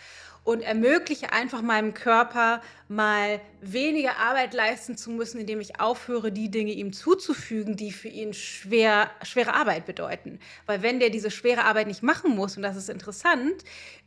und 0.45 0.63
ermögliche 0.63 1.33
einfach 1.33 1.61
meinem 1.61 1.95
Körper 1.95 2.63
mal 2.89 3.41
weniger 3.61 4.17
Arbeit 4.17 4.55
leisten 4.55 4.97
zu 4.97 5.11
müssen, 5.11 5.41
indem 5.41 5.61
ich 5.61 5.79
aufhöre, 5.79 6.33
die 6.33 6.51
Dinge 6.51 6.73
ihm 6.73 6.93
zuzufügen, 6.93 7.77
die 7.77 7.93
für 7.93 8.09
ihn 8.09 8.33
schwer, 8.33 9.11
schwere 9.23 9.53
Arbeit 9.53 9.85
bedeuten. 9.85 10.39
Weil 10.65 10.83
wenn 10.83 11.01
der 11.01 11.11
diese 11.11 11.31
schwere 11.31 11.65
Arbeit 11.65 11.87
nicht 11.87 12.03
machen 12.03 12.35
muss, 12.35 12.57
und 12.57 12.63
das 12.63 12.77
ist 12.77 12.89
interessant, 12.89 13.63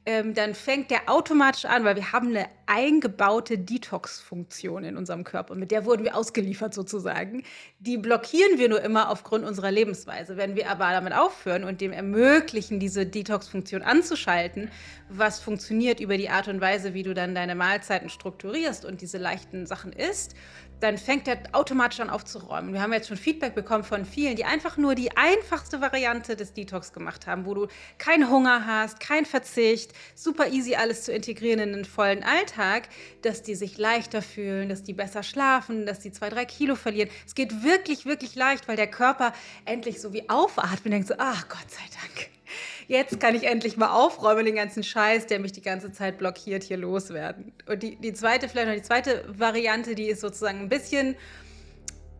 ähm, 0.06 0.34
dann 0.34 0.56
fängt 0.56 0.90
der 0.90 1.10
automatisch 1.10 1.66
an, 1.66 1.84
weil 1.84 1.96
wir 1.96 2.12
haben 2.12 2.30
eine 2.30 2.48
eingebaute 2.66 3.60
Detox-Funktion 3.60 4.84
in 4.84 4.98
unserem 4.98 5.24
Körper. 5.24 5.54
Mit 5.54 5.70
der 5.70 5.86
wurden 5.86 6.04
wir 6.04 6.16
ausgeliefert 6.16 6.74
sozusagen. 6.74 7.44
Die 7.80 7.98
blockieren 7.98 8.58
wir 8.58 8.68
nur 8.68 8.82
immer 8.82 9.10
aufgrund 9.12 9.46
unserer 9.46 9.70
Lebensweise. 9.70 10.38
Wenn 10.38 10.56
wir 10.56 10.72
aber 10.72 10.90
damit 10.92 11.14
aufhören 11.14 11.64
und 11.64 11.82
dem 11.82 11.92
ermöglichen, 11.92 12.80
diese 12.80 13.06
Detox-Funktion 13.06 13.84
anzuschalten, 13.84 14.72
was 15.10 15.40
funktioniert 15.40 16.00
über 16.00 16.18
die 16.18 16.30
Art 16.30 16.48
und 16.48 16.62
Weise, 16.62 16.96
wie 16.96 17.04
du 17.04 17.14
dann 17.14 17.36
deine 17.36 17.54
Mahlzeiten 17.54 18.10
strukturierst 18.10 18.86
und 18.86 19.02
diese 19.02 19.20
leichten 19.20 19.68
Sachen 19.68 19.94
isst, 19.94 20.36
dann 20.82 20.98
fängt 20.98 21.28
er 21.28 21.38
automatisch 21.54 22.00
an 22.00 22.10
aufzuräumen. 22.10 22.74
Wir 22.74 22.82
haben 22.82 22.92
jetzt 22.92 23.08
schon 23.08 23.18
Feedback 23.18 23.56
bekommen 23.56 23.84
von 23.84 24.04
vielen, 24.04 24.36
die 24.36 24.46
einfach 24.46 24.78
nur 24.78 24.96
die 24.96 25.16
einfachste 25.16 25.80
Variante 25.80 26.36
des 26.36 26.54
Detox 26.54 26.92
gemacht 26.92 27.28
haben, 27.28 27.46
wo 27.46 27.54
du 27.54 27.68
keinen 27.98 28.30
Hunger 28.30 28.66
hast, 28.66 29.00
kein 29.00 29.26
Verzicht, 29.26 29.94
super 30.16 30.48
easy 30.48 30.76
alles 30.76 31.04
zu 31.04 31.14
integrieren 31.14 31.60
in 31.60 31.74
den 31.74 31.86
vollen 31.86 32.24
Alltag, 32.24 32.90
dass 33.22 33.44
die 33.44 33.56
sich 33.56 33.78
leichter 33.78 34.22
fühlen, 34.22 34.70
dass 34.70 34.84
die 34.84 34.94
besser 34.94 35.24
schlafen, 35.24 35.86
dass 35.86 36.00
die 36.00 36.12
zwei, 36.12 36.30
drei 36.30 36.46
Kilo 36.46 36.76
verlieren. 36.76 37.10
Es 37.26 37.36
geht 37.36 37.64
wirklich, 37.64 38.06
wirklich 38.06 38.36
leicht, 38.36 38.68
weil 38.68 38.76
der 38.76 38.88
Körper 38.88 39.34
endlich 39.66 40.02
so 40.02 40.14
wie 40.14 40.30
aufatmet 40.30 40.86
und 40.86 40.92
denkt 40.92 41.08
so, 41.08 41.16
ach 41.18 41.48
Gott 41.48 41.70
sei 41.70 41.84
Dank 42.02 42.41
jetzt 42.88 43.20
kann 43.20 43.36
ich 43.36 43.44
endlich 43.44 43.78
mal 43.78 43.92
aufräumen, 43.92 44.46
den 44.46 44.56
ganzen 44.56 44.84
Scheiß, 44.84 45.28
der 45.28 45.40
mich 45.40 45.52
die 45.52 45.62
ganze 45.62 45.92
Zeit 45.92 46.18
blockiert, 46.18 46.64
hier 46.64 46.78
loswerden. 46.78 47.54
Und 47.68 47.84
die, 47.84 47.96
die 47.96 48.14
zweite, 48.14 48.50
vielleicht 48.50 48.68
noch 48.68 48.76
die 48.76 48.82
zweite 48.82 49.24
Variante, 49.28 49.96
die 49.96 50.08
ist 50.08 50.22
sozusagen 50.22 50.60
ein 50.60 50.70
bisschen, 50.70 51.16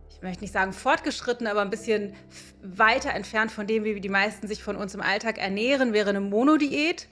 ich 0.10 0.22
möchte 0.22 0.44
nicht 0.44 0.54
sagen 0.54 0.74
fortgeschritten, 0.74 1.48
aber 1.48 1.62
ein 1.62 1.70
bisschen 1.70 2.14
weiter 2.64 3.12
entfernt 3.12 3.52
von 3.52 3.68
dem, 3.68 3.84
wie 3.84 4.00
die 4.00 4.10
meisten 4.10 4.48
sich 4.48 4.64
von 4.64 4.76
uns 4.76 4.94
im 4.94 5.02
Alltag 5.02 5.38
ernähren, 5.38 5.94
wäre 5.94 6.10
eine 6.10 6.22
Monodiät. 6.22 7.08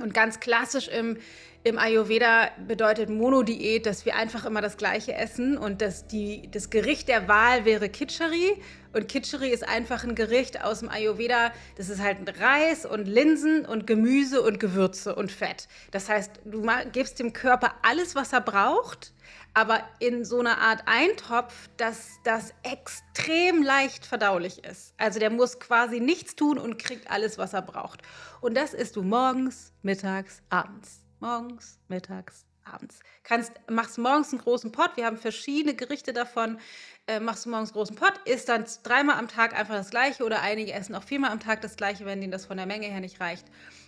Und 0.00 0.14
ganz 0.14 0.40
klassisch 0.40 0.88
im, 0.88 1.18
im 1.62 1.78
Ayurveda 1.78 2.50
bedeutet 2.66 3.10
Monodiät, 3.10 3.84
dass 3.84 4.06
wir 4.06 4.16
einfach 4.16 4.46
immer 4.46 4.62
das 4.62 4.76
Gleiche 4.76 5.14
essen 5.14 5.58
und 5.58 5.82
dass 5.82 6.06
die, 6.06 6.48
das 6.50 6.70
Gericht 6.70 7.08
der 7.08 7.28
Wahl 7.28 7.64
wäre 7.64 7.88
Kitchari 7.88 8.56
Und 8.92 9.08
Kitscheri 9.08 9.50
ist 9.50 9.68
einfach 9.68 10.04
ein 10.04 10.14
Gericht 10.14 10.62
aus 10.64 10.80
dem 10.80 10.88
Ayurveda. 10.88 11.52
Das 11.76 11.88
ist 11.88 12.00
halt 12.00 12.18
Reis 12.40 12.84
und 12.84 13.06
Linsen 13.06 13.64
und 13.64 13.86
Gemüse 13.86 14.42
und 14.42 14.58
Gewürze 14.58 15.14
und 15.14 15.30
Fett. 15.30 15.68
Das 15.90 16.08
heißt, 16.08 16.40
du 16.44 16.66
gibst 16.92 17.18
dem 17.18 17.32
Körper 17.32 17.74
alles, 17.82 18.14
was 18.14 18.32
er 18.32 18.40
braucht, 18.40 19.12
aber 19.54 19.82
in 20.00 20.24
so 20.24 20.40
einer 20.40 20.58
Art 20.58 20.82
Eintopf, 20.86 21.68
dass 21.76 22.18
das 22.24 22.52
extrem 22.62 23.62
leicht 23.62 24.04
verdaulich 24.06 24.64
ist. 24.64 24.94
Also 24.96 25.20
der 25.20 25.30
muss 25.30 25.60
quasi 25.60 26.00
nichts 26.00 26.34
tun 26.34 26.58
und 26.58 26.78
kriegt 26.78 27.10
alles, 27.10 27.38
was 27.38 27.52
er 27.52 27.62
braucht. 27.62 28.02
Und 28.40 28.56
das 28.56 28.74
isst 28.74 28.96
du 28.96 29.02
morgens, 29.02 29.72
mittags, 29.82 30.42
abends. 30.48 31.00
Morgens, 31.20 31.78
mittags, 31.88 32.46
abends. 32.64 33.00
Kannst, 33.22 33.52
machst 33.68 33.98
morgens 33.98 34.32
einen 34.32 34.40
großen 34.40 34.72
Pott. 34.72 34.96
Wir 34.96 35.06
haben 35.06 35.16
verschiedene 35.16 35.74
Gerichte 35.74 36.12
davon. 36.12 36.58
Äh, 37.06 37.20
machst 37.20 37.46
du 37.46 37.50
morgens 37.50 37.70
einen 37.70 37.74
großen 37.74 37.96
Pott, 37.96 38.14
isst 38.24 38.48
dann 38.48 38.64
dreimal 38.82 39.16
am 39.18 39.28
Tag 39.28 39.58
einfach 39.58 39.74
das 39.74 39.90
Gleiche 39.90 40.24
oder 40.24 40.42
einige 40.42 40.72
essen 40.72 40.94
auch 40.94 41.02
viermal 41.02 41.30
am 41.30 41.40
Tag 41.40 41.60
das 41.60 41.76
Gleiche, 41.76 42.04
wenn 42.06 42.20
denen 42.20 42.32
das 42.32 42.46
von 42.46 42.56
der 42.56 42.66
Menge 42.66 42.86
her 42.86 43.00
nicht 43.00 43.20
reicht. 43.20 43.46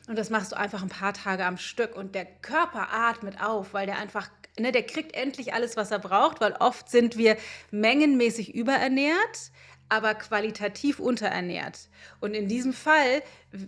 Und 0.08 0.18
das 0.18 0.30
machst 0.30 0.52
du 0.52 0.56
einfach 0.56 0.82
ein 0.82 0.88
paar 0.88 1.14
Tage 1.14 1.44
am 1.44 1.56
Stück 1.56 1.94
und 1.94 2.14
der 2.14 2.24
Körper 2.24 2.88
atmet 2.92 3.40
auf, 3.40 3.74
weil 3.74 3.86
der 3.86 3.98
einfach 3.98 4.28
Ne, 4.58 4.70
der 4.70 4.82
kriegt 4.82 5.14
endlich 5.14 5.54
alles, 5.54 5.78
was 5.78 5.90
er 5.90 5.98
braucht, 5.98 6.42
weil 6.42 6.52
oft 6.52 6.90
sind 6.90 7.16
wir 7.16 7.38
mengenmäßig 7.70 8.54
überernährt, 8.54 9.50
aber 9.92 10.14
qualitativ 10.14 11.00
unterernährt. 11.00 11.90
Und 12.18 12.32
in 12.32 12.48
diesem 12.48 12.72
Fall 12.72 13.20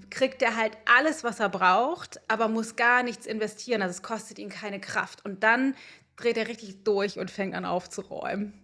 kriegt 0.08 0.40
er 0.40 0.56
halt 0.56 0.72
alles, 0.86 1.22
was 1.22 1.38
er 1.38 1.50
braucht, 1.50 2.18
aber 2.28 2.48
muss 2.48 2.76
gar 2.76 3.02
nichts 3.02 3.26
investieren. 3.26 3.82
Also 3.82 3.90
es 3.90 4.02
kostet 4.02 4.38
ihn 4.38 4.48
keine 4.48 4.80
Kraft. 4.80 5.22
Und 5.26 5.42
dann 5.42 5.74
dreht 6.16 6.38
er 6.38 6.48
richtig 6.48 6.82
durch 6.82 7.18
und 7.18 7.30
fängt 7.30 7.54
an 7.54 7.66
aufzuräumen. 7.66 8.54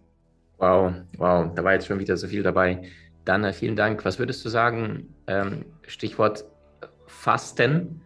Wow, 0.57 0.91
wow, 1.17 1.53
da 1.53 1.63
war 1.63 1.73
jetzt 1.73 1.85
schon 1.85 1.99
wieder 1.99 2.17
so 2.17 2.27
viel 2.27 2.41
dabei. 2.41 2.81
Dana, 3.25 3.53
vielen 3.53 3.75
Dank. 3.75 4.03
Was 4.05 4.17
würdest 4.17 4.43
du 4.43 4.49
sagen? 4.49 5.13
Ähm, 5.27 5.65
Stichwort 5.85 6.43
Fasten. 7.05 8.01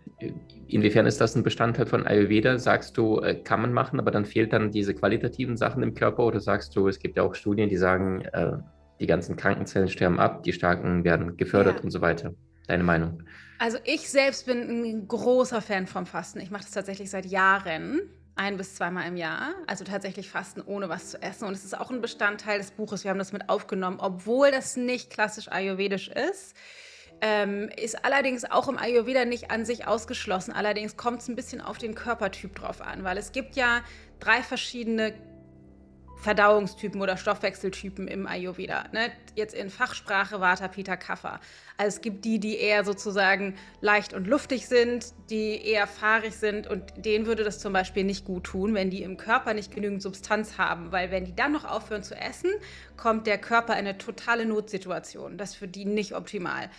Inwiefern 0.68 1.06
ist 1.06 1.22
das 1.22 1.34
ein 1.34 1.44
Bestandteil 1.44 1.86
von 1.86 2.06
Ayurveda? 2.06 2.58
Sagst 2.60 2.98
du, 2.98 3.22
äh, 3.22 3.36
kann 3.36 3.62
man 3.62 3.72
machen, 3.72 4.02
aber 4.02 4.12
dann 4.12 4.26
fehlt 4.26 4.52
dann 4.52 4.72
diese 4.72 4.94
qualitativen 4.94 5.56
Sachen 5.56 5.82
im 5.82 5.94
Körper? 5.94 6.26
Oder 6.26 6.42
sagst 6.42 6.76
du, 6.76 6.90
es 6.90 7.00
gibt 7.00 7.16
ja 7.16 7.24
auch 7.24 7.36
Studien, 7.36 7.70
die 7.70 7.78
sagen, 7.78 8.22
äh, 8.34 8.58
die 9.00 9.08
ganzen 9.08 9.36
Krankenzellen 9.36 9.90
sterben 9.90 10.20
ab, 10.20 10.44
die 10.44 10.54
Starken 10.54 11.04
werden 11.04 11.38
gefördert 11.38 11.78
ja. 11.78 11.84
und 11.84 11.92
so 11.92 12.02
weiter? 12.02 12.34
Deine 12.68 12.84
Meinung? 12.84 13.24
Also 13.60 13.78
ich 13.84 14.10
selbst 14.10 14.46
bin 14.46 14.62
ein 14.62 15.08
großer 15.08 15.62
Fan 15.62 15.88
vom 15.88 16.06
Fasten. 16.06 16.40
Ich 16.40 16.52
mache 16.52 16.64
das 16.64 16.72
tatsächlich 16.72 17.10
seit 17.10 17.25
Jahren 17.25 18.02
ein 18.36 18.58
bis 18.58 18.75
zweimal 18.75 19.08
im 19.08 19.16
Jahr, 19.16 19.54
also 19.66 19.86
tatsächlich 19.86 20.30
Fasten 20.30 20.62
ohne 20.62 20.90
was 20.90 21.12
zu 21.12 21.22
essen. 21.22 21.48
Und 21.48 21.54
es 21.54 21.64
ist 21.64 21.78
auch 21.78 21.90
ein 21.90 22.02
Bestandteil 22.02 22.58
des 22.58 22.72
Buches. 22.72 23.04
Wir 23.04 23.12
haben 23.12 23.18
das 23.18 23.32
mit 23.32 23.50
aufgenommen, 23.50 24.00
obwohl 24.00 24.52
das 24.52 24.75
nicht 24.75 25.10
klassisch 25.10 25.50
ayurvedisch 25.50 26.10
ist. 26.10 26.56
Ähm, 27.22 27.70
ist 27.78 28.04
allerdings 28.04 28.44
auch 28.44 28.68
im 28.68 28.78
Ayurveda 28.78 29.24
nicht 29.24 29.52
an 29.52 29.64
sich 29.64 29.88
ausgeschlossen. 29.88 30.52
Allerdings 30.52 30.98
kommt 30.98 31.22
es 31.22 31.30
ein 31.30 31.36
bisschen 31.36 31.62
auf 31.62 31.78
den 31.78 31.96
Körpertyp 31.96 32.56
drauf 32.56 32.82
an, 32.82 33.06
weil 33.06 33.18
es 33.18 33.32
gibt 33.32 33.56
ja 33.56 33.82
drei 34.20 34.42
verschiedene 34.42 35.14
Verdauungstypen 36.18 37.02
oder 37.02 37.18
Stoffwechseltypen 37.18 38.08
im 38.08 38.26
Ayurveda. 38.28 38.86
Ne? 38.92 39.12
Jetzt 39.36 39.54
in 39.54 39.70
Fachsprache 39.70 40.40
Vata, 40.40 40.68
Pitta, 40.68 40.96
Kapha. 40.96 41.40
Also 41.78 41.98
es 41.98 42.02
gibt 42.02 42.26
die, 42.26 42.40
die 42.40 42.58
eher 42.58 42.84
sozusagen 42.84 43.56
leicht 43.82 44.14
und 44.14 44.26
luftig 44.26 44.68
sind, 44.68 45.14
die 45.30 45.62
eher 45.66 45.88
fahrig 45.88 46.36
sind 46.36 46.68
und 46.68 46.84
denen 46.98 47.26
würde 47.26 47.44
das 47.44 47.60
zum 47.60 47.74
Beispiel 47.74 48.04
nicht 48.04 48.26
gut 48.26 48.46
tun, 48.46 48.74
wenn 48.74 48.90
die 48.90 49.04
im 49.04 49.18
Körper 49.18 49.54
nicht 49.54 49.74
genügend 49.74 50.02
Substanz 50.02 50.58
haben, 50.58 50.92
weil 50.92 51.12
wenn 51.12 51.26
die 51.26 51.36
dann 51.36 51.52
noch 51.52 51.66
aufhören 51.66 52.04
zu 52.04 52.16
essen, 52.16 52.52
kommt 52.98 53.28
der 53.28 53.38
Körper 53.38 53.74
in 53.74 53.80
eine 53.80 53.98
totale 53.98 54.46
Notsituation. 54.46 55.38
Das 55.38 55.52
ist 55.52 55.56
für 55.58 55.68
die 55.68 55.86
nicht 55.86 56.16
optimal. 56.16 56.70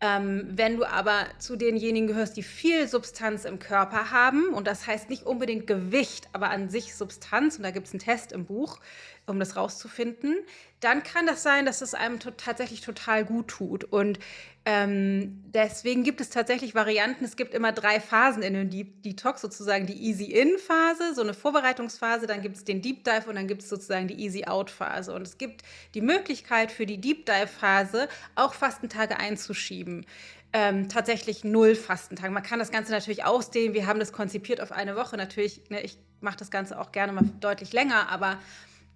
Ähm, 0.00 0.46
wenn 0.52 0.76
du 0.76 0.84
aber 0.84 1.26
zu 1.38 1.56
denjenigen 1.56 2.06
gehörst, 2.06 2.36
die 2.36 2.44
viel 2.44 2.86
Substanz 2.86 3.44
im 3.44 3.58
Körper 3.58 4.12
haben, 4.12 4.52
und 4.54 4.68
das 4.68 4.86
heißt 4.86 5.10
nicht 5.10 5.24
unbedingt 5.26 5.66
Gewicht, 5.66 6.28
aber 6.32 6.50
an 6.50 6.68
sich 6.68 6.94
Substanz, 6.94 7.56
und 7.56 7.64
da 7.64 7.72
gibt 7.72 7.88
es 7.88 7.92
einen 7.92 8.00
Test 8.00 8.30
im 8.30 8.44
Buch, 8.44 8.78
um 9.26 9.40
das 9.40 9.56
rauszufinden, 9.56 10.36
dann 10.80 11.02
kann 11.02 11.26
das 11.26 11.42
sein, 11.42 11.66
dass 11.66 11.80
es 11.80 11.94
einem 11.94 12.20
tatsächlich 12.20 12.80
total 12.80 13.24
gut 13.24 13.48
tut. 13.48 13.84
Und 13.84 14.20
ähm, 14.64 15.42
deswegen 15.46 16.04
gibt 16.04 16.20
es 16.20 16.30
tatsächlich 16.30 16.74
Varianten. 16.74 17.24
Es 17.24 17.36
gibt 17.36 17.54
immer 17.54 17.72
drei 17.72 18.00
Phasen 18.00 18.42
in 18.42 18.54
den 18.54 18.70
Deep 18.70 19.02
Detox, 19.02 19.40
sozusagen 19.40 19.86
die 19.86 19.94
Easy-In-Phase, 19.94 21.14
so 21.14 21.22
eine 21.22 21.32
Vorbereitungsphase, 21.32 22.26
dann 22.26 22.42
gibt 22.42 22.56
es 22.56 22.64
den 22.64 22.82
Deep 22.82 23.04
Dive 23.04 23.28
und 23.28 23.36
dann 23.36 23.46
gibt 23.46 23.62
es 23.62 23.68
sozusagen 23.68 24.08
die 24.08 24.20
Easy-Out-Phase. 24.20 25.14
Und 25.14 25.22
es 25.22 25.38
gibt 25.38 25.62
die 25.94 26.02
Möglichkeit 26.02 26.70
für 26.70 26.86
die 26.86 27.00
Deep 27.00 27.24
Dive-Phase 27.24 28.08
auch 28.34 28.52
Fastentage 28.52 29.16
einzuschieben. 29.18 30.04
Ähm, 30.52 30.88
tatsächlich 30.88 31.44
null 31.44 31.74
Fastentage. 31.74 32.32
Man 32.32 32.42
kann 32.42 32.58
das 32.58 32.70
Ganze 32.70 32.92
natürlich 32.92 33.24
ausdehnen. 33.24 33.74
Wir 33.74 33.86
haben 33.86 34.00
das 34.00 34.12
konzipiert 34.12 34.60
auf 34.60 34.72
eine 34.72 34.96
Woche. 34.96 35.16
Natürlich, 35.16 35.62
ne, 35.68 35.82
ich 35.82 35.98
mache 36.20 36.36
das 36.38 36.50
Ganze 36.50 36.78
auch 36.80 36.92
gerne 36.92 37.12
mal 37.12 37.24
deutlich 37.40 37.72
länger, 37.72 38.08
aber 38.08 38.38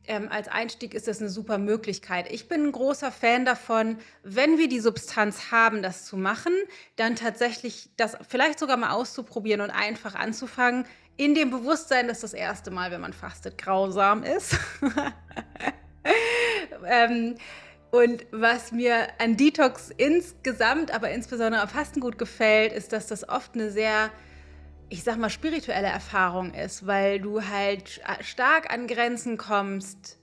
ähm, 0.06 0.28
als 0.30 0.48
Einstieg 0.48 0.94
ist 0.94 1.08
das 1.08 1.20
eine 1.20 1.30
super 1.30 1.58
Möglichkeit. 1.58 2.30
Ich 2.30 2.48
bin 2.48 2.64
ein 2.64 2.72
großer 2.72 3.12
Fan 3.12 3.44
davon, 3.44 3.98
wenn 4.22 4.58
wir 4.58 4.68
die 4.68 4.80
Substanz 4.80 5.52
haben, 5.52 5.82
das 5.82 6.04
zu 6.06 6.16
machen, 6.16 6.52
dann 6.96 7.16
tatsächlich 7.16 7.90
das 7.96 8.16
vielleicht 8.28 8.58
sogar 8.58 8.76
mal 8.76 8.90
auszuprobieren 8.90 9.60
und 9.60 9.70
einfach 9.70 10.14
anzufangen, 10.14 10.86
in 11.16 11.34
dem 11.34 11.50
Bewusstsein, 11.50 12.08
dass 12.08 12.20
das 12.20 12.32
erste 12.32 12.70
Mal, 12.70 12.90
wenn 12.90 13.00
man 13.00 13.12
fastet, 13.12 13.58
grausam 13.58 14.22
ist. 14.22 14.56
ähm, 16.86 17.36
und 17.90 18.24
was 18.32 18.72
mir 18.72 19.08
an 19.18 19.36
Detox 19.36 19.90
insgesamt, 19.96 20.92
aber 20.92 21.10
insbesondere 21.10 21.60
am 21.60 21.68
Fasten 21.68 22.00
gut 22.00 22.18
gefällt, 22.18 22.72
ist, 22.72 22.92
dass 22.92 23.06
das 23.06 23.28
oft 23.28 23.54
eine 23.54 23.70
sehr 23.70 24.10
ich 24.92 25.04
sag 25.04 25.16
mal, 25.16 25.30
spirituelle 25.30 25.86
Erfahrung 25.86 26.52
ist, 26.52 26.86
weil 26.86 27.18
du 27.18 27.48
halt 27.48 28.02
stark 28.20 28.70
an 28.70 28.86
Grenzen 28.86 29.38
kommst. 29.38 30.18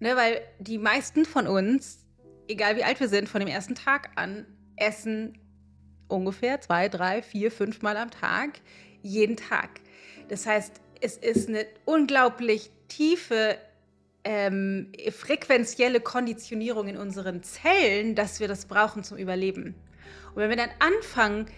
Ne, 0.00 0.16
weil 0.16 0.40
die 0.58 0.78
meisten 0.78 1.26
von 1.26 1.46
uns, 1.46 2.06
egal 2.48 2.76
wie 2.76 2.84
alt 2.84 3.00
wir 3.00 3.08
sind, 3.08 3.28
von 3.28 3.40
dem 3.40 3.48
ersten 3.48 3.74
Tag 3.74 4.12
an, 4.16 4.46
essen 4.76 5.38
ungefähr 6.08 6.58
zwei, 6.62 6.88
drei, 6.88 7.20
vier, 7.20 7.52
fünf 7.52 7.82
Mal 7.82 7.98
am 7.98 8.10
Tag, 8.10 8.60
jeden 9.02 9.36
Tag. 9.36 9.68
Das 10.28 10.46
heißt, 10.46 10.80
es 11.02 11.18
ist 11.18 11.50
eine 11.50 11.66
unglaublich 11.84 12.70
tiefe 12.88 13.58
ähm, 14.24 14.90
frequenzielle 15.10 16.00
Konditionierung 16.00 16.88
in 16.88 16.96
unseren 16.96 17.42
Zellen, 17.42 18.14
dass 18.14 18.40
wir 18.40 18.48
das 18.48 18.64
brauchen 18.64 19.04
zum 19.04 19.18
Überleben. 19.18 19.74
Und 20.34 20.36
wenn 20.36 20.48
wir 20.48 20.56
dann 20.56 20.70
anfangen, 20.78 21.50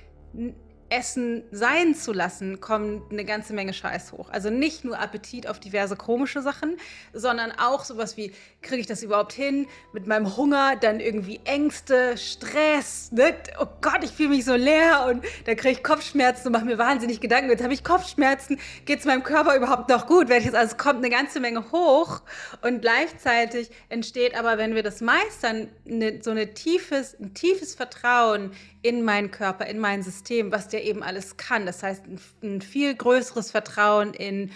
Essen 0.91 1.45
sein 1.51 1.95
zu 1.95 2.13
lassen, 2.13 2.61
kommt 2.61 3.13
eine 3.13 3.25
ganze 3.25 3.53
Menge 3.53 3.73
Scheiß 3.73 4.13
hoch. 4.13 4.31
Also 4.31 4.51
nicht 4.51 4.85
nur 4.85 4.99
Appetit 4.99 5.49
auf 5.49 5.61
diverse 5.61 5.97
komische 5.97 6.43
Sachen, 6.43 6.77
sondern 7.13 7.53
auch 7.53 7.85
sowas 7.85 8.17
wie, 8.17 8.33
kriege 8.63 8.81
ich 8.81 8.87
das 8.87 9.03
überhaupt 9.03 9.33
hin? 9.33 9.67
Mit 9.93 10.07
meinem 10.07 10.37
Hunger, 10.37 10.77
dann 10.77 11.01
irgendwie 11.01 11.41
Ängste, 11.45 12.17
Stress, 12.17 13.13
ne? 13.13 13.35
oh 13.61 13.67
Gott, 13.81 14.03
ich 14.03 14.11
fühle 14.11 14.31
mich 14.31 14.45
so 14.45 14.55
leer 14.55 15.07
und 15.09 15.25
dann 15.47 15.57
kriege 15.57 15.75
ich 15.75 15.83
Kopfschmerzen 15.83 16.49
und 16.49 16.53
mache 16.53 16.65
mir 16.65 16.79
wahnsinnig 16.79 17.21
Gedanken, 17.21 17.51
jetzt 17.51 17.63
habe 17.63 17.75
ich 17.75 17.85
Kopfschmerzen, 17.85 18.59
geht 18.85 19.01
es 19.01 19.05
meinem 19.05 19.23
Körper 19.23 19.57
überhaupt 19.57 19.89
noch 19.89 20.07
gut? 20.07 20.31
Also 20.31 20.57
es 20.57 20.77
kommt 20.77 20.99
eine 20.99 21.11
ganze 21.11 21.41
Menge 21.41 21.71
hoch 21.73 22.23
und 22.63 22.81
gleichzeitig 22.81 23.71
entsteht 23.89 24.39
aber, 24.39 24.59
wenn 24.59 24.75
wir 24.75 24.83
das 24.83 25.01
meistern, 25.01 25.69
eine, 25.89 26.23
so 26.23 26.31
eine 26.31 26.55
tiefes, 26.55 27.17
ein 27.21 27.35
tiefes 27.35 27.75
Vertrauen 27.75 28.53
in 28.83 29.03
meinen 29.03 29.31
Körper, 29.31 29.67
in 29.67 29.79
mein 29.79 30.03
System, 30.03 30.53
was 30.53 30.69
der 30.69 30.78
eben 30.83 31.03
alles 31.03 31.37
kann. 31.37 31.67
Das 31.67 31.83
heißt, 31.83 32.05
ein, 32.07 32.21
ein 32.43 32.61
viel 32.61 32.95
größeres 32.95 33.51
Vertrauen 33.51 34.15
in, 34.15 34.51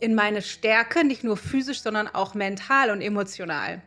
in 0.00 0.14
meine 0.14 0.42
Stärke, 0.42 1.04
nicht 1.04 1.24
nur 1.24 1.36
physisch, 1.36 1.82
sondern 1.82 2.08
auch 2.08 2.34
mental 2.34 2.90
und 2.90 3.00
emotional. 3.00 3.82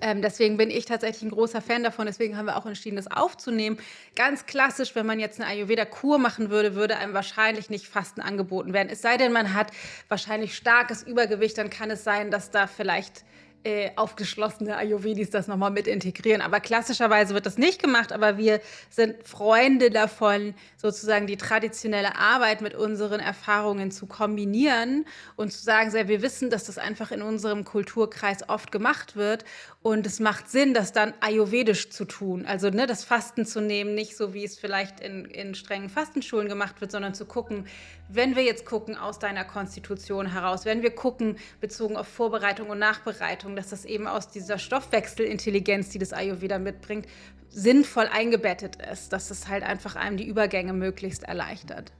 Ähm, 0.00 0.20
deswegen 0.20 0.58
bin 0.58 0.70
ich 0.70 0.84
tatsächlich 0.84 1.22
ein 1.22 1.30
großer 1.30 1.62
Fan 1.62 1.82
davon. 1.82 2.06
Deswegen 2.06 2.36
haben 2.36 2.46
wir 2.46 2.56
auch 2.56 2.66
entschieden, 2.66 2.96
das 2.96 3.10
aufzunehmen. 3.10 3.78
Ganz 4.16 4.44
klassisch, 4.44 4.94
wenn 4.94 5.06
man 5.06 5.18
jetzt 5.18 5.40
eine 5.40 5.48
Ayurveda-Kur 5.48 6.18
machen 6.18 6.50
würde, 6.50 6.74
würde 6.74 6.98
einem 6.98 7.14
wahrscheinlich 7.14 7.70
nicht 7.70 7.86
Fasten 7.86 8.20
angeboten 8.20 8.72
werden. 8.72 8.88
Es 8.90 9.00
sei 9.00 9.16
denn, 9.16 9.32
man 9.32 9.54
hat 9.54 9.70
wahrscheinlich 10.08 10.56
starkes 10.56 11.02
Übergewicht, 11.02 11.56
dann 11.56 11.70
kann 11.70 11.90
es 11.90 12.04
sein, 12.04 12.30
dass 12.30 12.50
da 12.50 12.66
vielleicht 12.66 13.24
äh, 13.64 13.90
aufgeschlossene 13.96 14.76
Ayurvedis 14.76 15.30
das 15.30 15.48
nochmal 15.48 15.70
mit 15.70 15.86
integrieren. 15.86 16.40
Aber 16.40 16.60
klassischerweise 16.60 17.34
wird 17.34 17.46
das 17.46 17.58
nicht 17.58 17.82
gemacht, 17.82 18.12
aber 18.12 18.38
wir 18.38 18.60
sind 18.90 19.26
Freunde 19.26 19.90
davon, 19.90 20.54
sozusagen 20.76 21.26
die 21.26 21.36
traditionelle 21.36 22.16
Arbeit 22.16 22.60
mit 22.60 22.74
unseren 22.74 23.20
Erfahrungen 23.20 23.90
zu 23.90 24.06
kombinieren 24.06 25.04
und 25.36 25.52
zu 25.52 25.62
sagen, 25.62 25.92
wir 25.92 26.22
wissen, 26.22 26.50
dass 26.50 26.64
das 26.64 26.78
einfach 26.78 27.10
in 27.10 27.22
unserem 27.22 27.64
Kulturkreis 27.64 28.48
oft 28.48 28.70
gemacht 28.70 29.16
wird 29.16 29.44
und 29.82 30.06
es 30.06 30.20
macht 30.20 30.50
Sinn, 30.50 30.74
das 30.74 30.92
dann 30.92 31.14
ayurvedisch 31.20 31.90
zu 31.90 32.04
tun. 32.04 32.46
Also 32.46 32.70
ne, 32.70 32.86
das 32.86 33.04
Fasten 33.04 33.46
zu 33.46 33.60
nehmen, 33.60 33.94
nicht 33.94 34.16
so 34.16 34.34
wie 34.34 34.44
es 34.44 34.58
vielleicht 34.58 35.00
in, 35.00 35.24
in 35.24 35.54
strengen 35.54 35.88
Fastenschulen 35.88 36.48
gemacht 36.48 36.80
wird, 36.80 36.90
sondern 36.90 37.14
zu 37.14 37.24
gucken, 37.24 37.66
wenn 38.08 38.36
wir 38.36 38.42
jetzt 38.42 38.64
gucken 38.64 38.96
aus 38.96 39.18
deiner 39.18 39.44
Konstitution 39.44 40.32
heraus, 40.32 40.64
wenn 40.64 40.82
wir 40.82 40.90
gucken 40.90 41.36
bezogen 41.60 41.96
auf 41.96 42.08
Vorbereitung 42.08 42.70
und 42.70 42.78
Nachbereitung, 42.78 43.47
Herleitung, 43.48 43.56
dass 43.56 43.70
das 43.70 43.84
eben 43.84 44.06
aus 44.06 44.30
dieser 44.30 44.58
Stoffwechselintelligenz, 44.58 45.90
die 45.90 45.98
das 45.98 46.12
Ayurveda 46.12 46.58
mitbringt, 46.58 47.06
sinnvoll 47.48 48.06
eingebettet 48.10 48.76
ist, 48.92 49.12
dass 49.12 49.30
es 49.30 49.48
halt 49.48 49.62
einfach 49.62 49.96
einem 49.96 50.16
die 50.16 50.26
Übergänge 50.26 50.72
möglichst 50.72 51.24
erleichtert. 51.24 51.92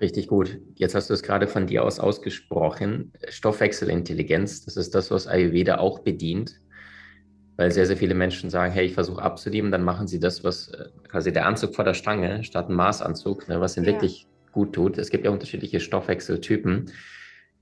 Richtig 0.00 0.28
gut. 0.28 0.58
Jetzt 0.76 0.94
hast 0.94 1.10
du 1.10 1.14
es 1.14 1.22
gerade 1.22 1.48
von 1.48 1.66
dir 1.66 1.84
aus 1.84 1.98
ausgesprochen. 1.98 3.12
Stoffwechselintelligenz, 3.28 4.64
das 4.64 4.76
ist 4.76 4.94
das, 4.94 5.10
was 5.10 5.26
Ayurveda 5.26 5.78
auch 5.78 6.00
bedient. 6.00 6.60
Weil 7.56 7.72
sehr, 7.72 7.86
sehr 7.86 7.96
viele 7.96 8.14
Menschen 8.14 8.50
sagen, 8.50 8.72
hey, 8.72 8.86
ich 8.86 8.94
versuche 8.94 9.20
abzunehmen, 9.20 9.72
dann 9.72 9.82
machen 9.82 10.06
sie 10.06 10.20
das, 10.20 10.44
was 10.44 10.68
äh, 10.68 10.84
quasi 11.08 11.32
der 11.32 11.44
Anzug 11.46 11.74
vor 11.74 11.84
der 11.84 11.94
Stange 11.94 12.44
statt 12.44 12.68
ein 12.68 12.76
Maßanzug, 12.76 13.48
ne, 13.48 13.60
was 13.60 13.76
ihnen 13.76 13.86
ja. 13.86 13.92
wirklich 13.94 14.28
gut 14.52 14.72
tut. 14.72 14.96
Es 14.98 15.10
gibt 15.10 15.24
ja 15.24 15.32
unterschiedliche 15.32 15.80
Stoffwechseltypen. 15.80 16.92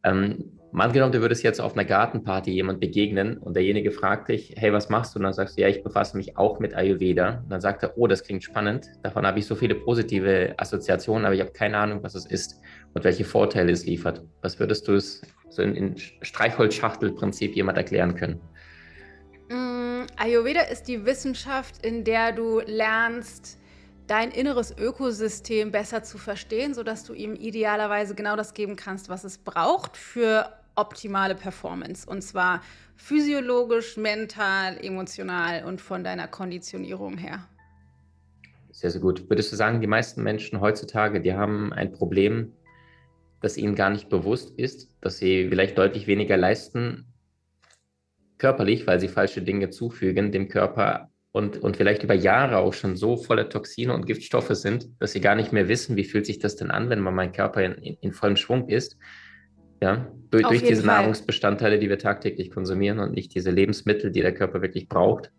Ähm, 0.06 0.52
mal 0.70 0.84
angenommen, 0.84 1.10
du 1.10 1.20
würdest 1.20 1.42
jetzt 1.42 1.60
auf 1.60 1.72
einer 1.72 1.84
Gartenparty 1.84 2.52
jemand 2.52 2.78
begegnen 2.78 3.38
und 3.38 3.56
derjenige 3.56 3.90
fragt 3.90 4.28
dich, 4.28 4.54
hey, 4.56 4.72
was 4.72 4.88
machst 4.88 5.14
du? 5.14 5.18
Und 5.18 5.25
dann 5.25 5.32
sagst 5.32 5.58
du, 5.58 5.62
ja, 5.62 5.68
ich 5.68 5.82
befasse 5.82 6.16
mich 6.16 6.36
auch 6.36 6.60
mit 6.60 6.75
Ayurveda. 6.75 7.40
Und 7.42 7.50
dann 7.50 7.60
sagt 7.60 7.82
er, 7.82 7.98
oh, 7.98 8.06
das 8.06 8.22
klingt 8.22 8.44
spannend. 8.44 8.86
Davon 9.02 9.26
habe 9.26 9.40
ich 9.40 9.46
so 9.46 9.56
viele 9.56 9.75
positive 9.75 10.54
Assoziationen, 10.58 11.25
aber 11.25 11.34
ich 11.34 11.40
habe 11.40 11.50
keine 11.50 11.78
Ahnung, 11.78 12.04
was 12.04 12.14
es 12.14 12.25
ist 12.25 12.60
und 12.94 13.02
welche 13.02 13.25
Vorteile 13.25 13.72
es 13.72 13.84
liefert. 13.84 14.22
Was 14.42 14.60
würdest 14.60 14.86
du 14.86 14.94
es 14.94 15.22
so 15.48 15.62
in, 15.62 15.75
in 15.75 15.96
Streichholzschachtelprinzip 15.96 17.56
jemand 17.56 17.78
erklären 17.78 18.14
können? 18.14 18.40
Mm, 19.48 20.06
Ayurveda 20.16 20.60
ist 20.60 20.84
die 20.84 21.04
Wissenschaft, 21.04 21.84
in 21.84 22.04
der 22.04 22.30
du 22.30 22.60
lernst, 22.60 23.58
dein 24.06 24.30
inneres 24.30 24.76
Ökosystem 24.76 25.72
besser 25.72 26.02
zu 26.02 26.18
verstehen, 26.18 26.75
sodass 26.75 27.04
du 27.04 27.12
ihm 27.12 27.34
idealerweise 27.34 28.14
genau 28.14 28.36
das 28.36 28.54
geben 28.54 28.76
kannst, 28.76 29.08
was 29.08 29.25
es 29.25 29.38
braucht 29.38 29.96
für 29.96 30.52
optimale 30.76 31.34
Performance. 31.34 32.08
Und 32.08 32.22
zwar 32.22 32.62
physiologisch, 32.96 33.96
mental, 33.96 34.78
emotional 34.82 35.64
und 35.64 35.80
von 35.80 36.04
deiner 36.04 36.28
Konditionierung 36.28 37.18
her. 37.18 37.46
Sehr, 38.70 38.90
sehr 38.90 39.00
gut. 39.00 39.28
Würdest 39.30 39.52
du 39.52 39.56
sagen, 39.56 39.80
die 39.80 39.86
meisten 39.86 40.22
Menschen 40.22 40.60
heutzutage, 40.60 41.20
die 41.20 41.32
haben 41.32 41.72
ein 41.72 41.92
Problem, 41.92 42.52
das 43.40 43.56
ihnen 43.56 43.75
gar 43.75 43.90
nicht 43.90 44.08
bewusst 44.08 44.58
ist, 44.58 44.90
dass 45.00 45.18
sie 45.18 45.48
vielleicht 45.48 45.78
deutlich 45.78 46.06
weniger 46.06 46.36
leisten 46.36 47.06
körperlich, 48.38 48.86
weil 48.86 49.00
sie 49.00 49.08
falsche 49.08 49.40
Dinge 49.40 49.70
zufügen 49.70 50.30
dem 50.30 50.48
Körper, 50.48 51.10
und, 51.36 51.58
und 51.58 51.76
vielleicht 51.76 52.02
über 52.02 52.14
Jahre 52.14 52.56
auch 52.56 52.72
schon 52.72 52.96
so 52.96 53.18
voller 53.18 53.50
Toxine 53.50 53.92
und 53.92 54.06
Giftstoffe 54.06 54.52
sind, 54.52 54.88
dass 55.00 55.12
sie 55.12 55.20
gar 55.20 55.34
nicht 55.34 55.52
mehr 55.52 55.68
wissen, 55.68 55.94
wie 55.94 56.04
fühlt 56.04 56.24
sich 56.24 56.38
das 56.38 56.56
denn 56.56 56.70
an, 56.70 56.88
wenn 56.88 57.00
man 57.00 57.14
mein 57.14 57.32
Körper 57.32 57.62
in, 57.62 57.74
in, 57.74 57.98
in 58.00 58.12
vollem 58.14 58.36
Schwung 58.36 58.70
ist. 58.70 58.96
Ja, 59.82 60.10
durch, 60.30 60.46
durch 60.46 60.62
diese 60.62 60.82
Fall. 60.82 61.02
Nahrungsbestandteile, 61.02 61.78
die 61.78 61.90
wir 61.90 61.98
tagtäglich 61.98 62.50
konsumieren 62.50 63.00
und 63.00 63.12
nicht 63.12 63.34
diese 63.34 63.50
Lebensmittel, 63.50 64.12
die 64.12 64.22
der 64.22 64.32
Körper 64.32 64.62
wirklich 64.62 64.88
braucht. 64.88 65.30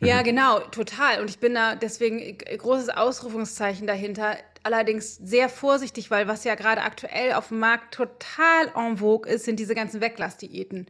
Ja, 0.00 0.20
mhm. 0.20 0.24
genau, 0.24 0.58
total. 0.70 1.22
Und 1.22 1.30
ich 1.30 1.38
bin 1.38 1.54
da 1.54 1.76
deswegen 1.76 2.36
großes 2.36 2.90
Ausrufungszeichen 2.90 3.86
dahinter. 3.86 4.36
Allerdings 4.64 5.16
sehr 5.16 5.48
vorsichtig, 5.48 6.10
weil 6.10 6.28
was 6.28 6.44
ja 6.44 6.56
gerade 6.56 6.82
aktuell 6.82 7.32
auf 7.32 7.48
dem 7.48 7.58
Markt 7.58 7.94
total 7.94 8.70
en 8.76 8.98
vogue 8.98 9.32
ist, 9.32 9.46
sind 9.46 9.58
diese 9.58 9.74
ganzen 9.74 10.02
Weglassdiäten. 10.02 10.88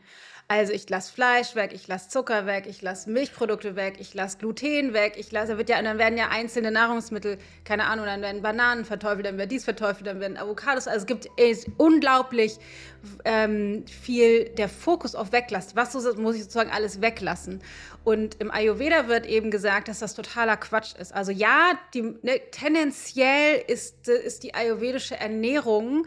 Also 0.49 0.73
ich 0.73 0.89
lasse 0.91 1.11
Fleisch 1.13 1.55
weg, 1.55 1.71
ich 1.73 1.89
lasse 1.89 2.11
Zucker 2.11 2.45
weg, 2.45 2.67
ich 2.69 2.83
lasse 2.83 3.09
Milchprodukte 3.11 3.75
weg, 3.75 3.95
ich 3.99 4.13
lasse 4.13 4.37
Gluten 4.37 4.93
weg, 4.93 5.15
ich 5.17 5.33
lasse, 5.33 5.57
wird 5.57 5.71
ja, 5.71 5.81
dann 5.81 5.99
werden 5.99 6.19
ja 6.19 6.29
einzelne 6.29 6.71
Nahrungsmittel, 6.71 7.39
keine 7.65 7.87
Ahnung, 7.87 8.05
dann 8.05 8.21
werden 8.21 8.43
Bananen 8.43 8.85
verteufelt, 8.85 9.25
dann 9.25 9.39
wird 9.39 9.51
dies 9.51 9.65
verteufelt, 9.65 10.07
dann 10.07 10.21
werden 10.21 10.37
Avocados. 10.37 10.89
Also 10.89 11.01
es 11.01 11.07
gibt 11.07 11.29
es 11.39 11.67
unglaublich 11.79 12.59
ähm, 13.25 13.87
viel 13.87 14.51
der 14.51 14.69
Fokus 14.69 15.15
auf 15.15 15.33
Weglassen. 15.33 15.73
Was 15.75 15.95
muss 16.17 16.37
ich 16.37 16.43
sozusagen 16.43 16.71
alles 16.71 17.01
weglassen? 17.01 17.63
Und 18.05 18.41
im 18.41 18.51
Ayurveda 18.51 19.09
wird 19.09 19.27
eben 19.27 19.51
gesagt, 19.51 19.89
dass 19.89 20.01
das 20.01 20.15
totaler 20.15 20.57
Quatsch 20.57 20.95
ist. 20.99 21.15
Also 21.15 21.33
ja, 21.33 21.79
die, 21.95 22.03
ne, 22.23 22.41
tendenziell 22.51 23.63
ist, 23.69 24.07
ist 24.09 24.43
die 24.43 24.55
ayurvedische 24.55 25.17
Ernährung, 25.17 26.05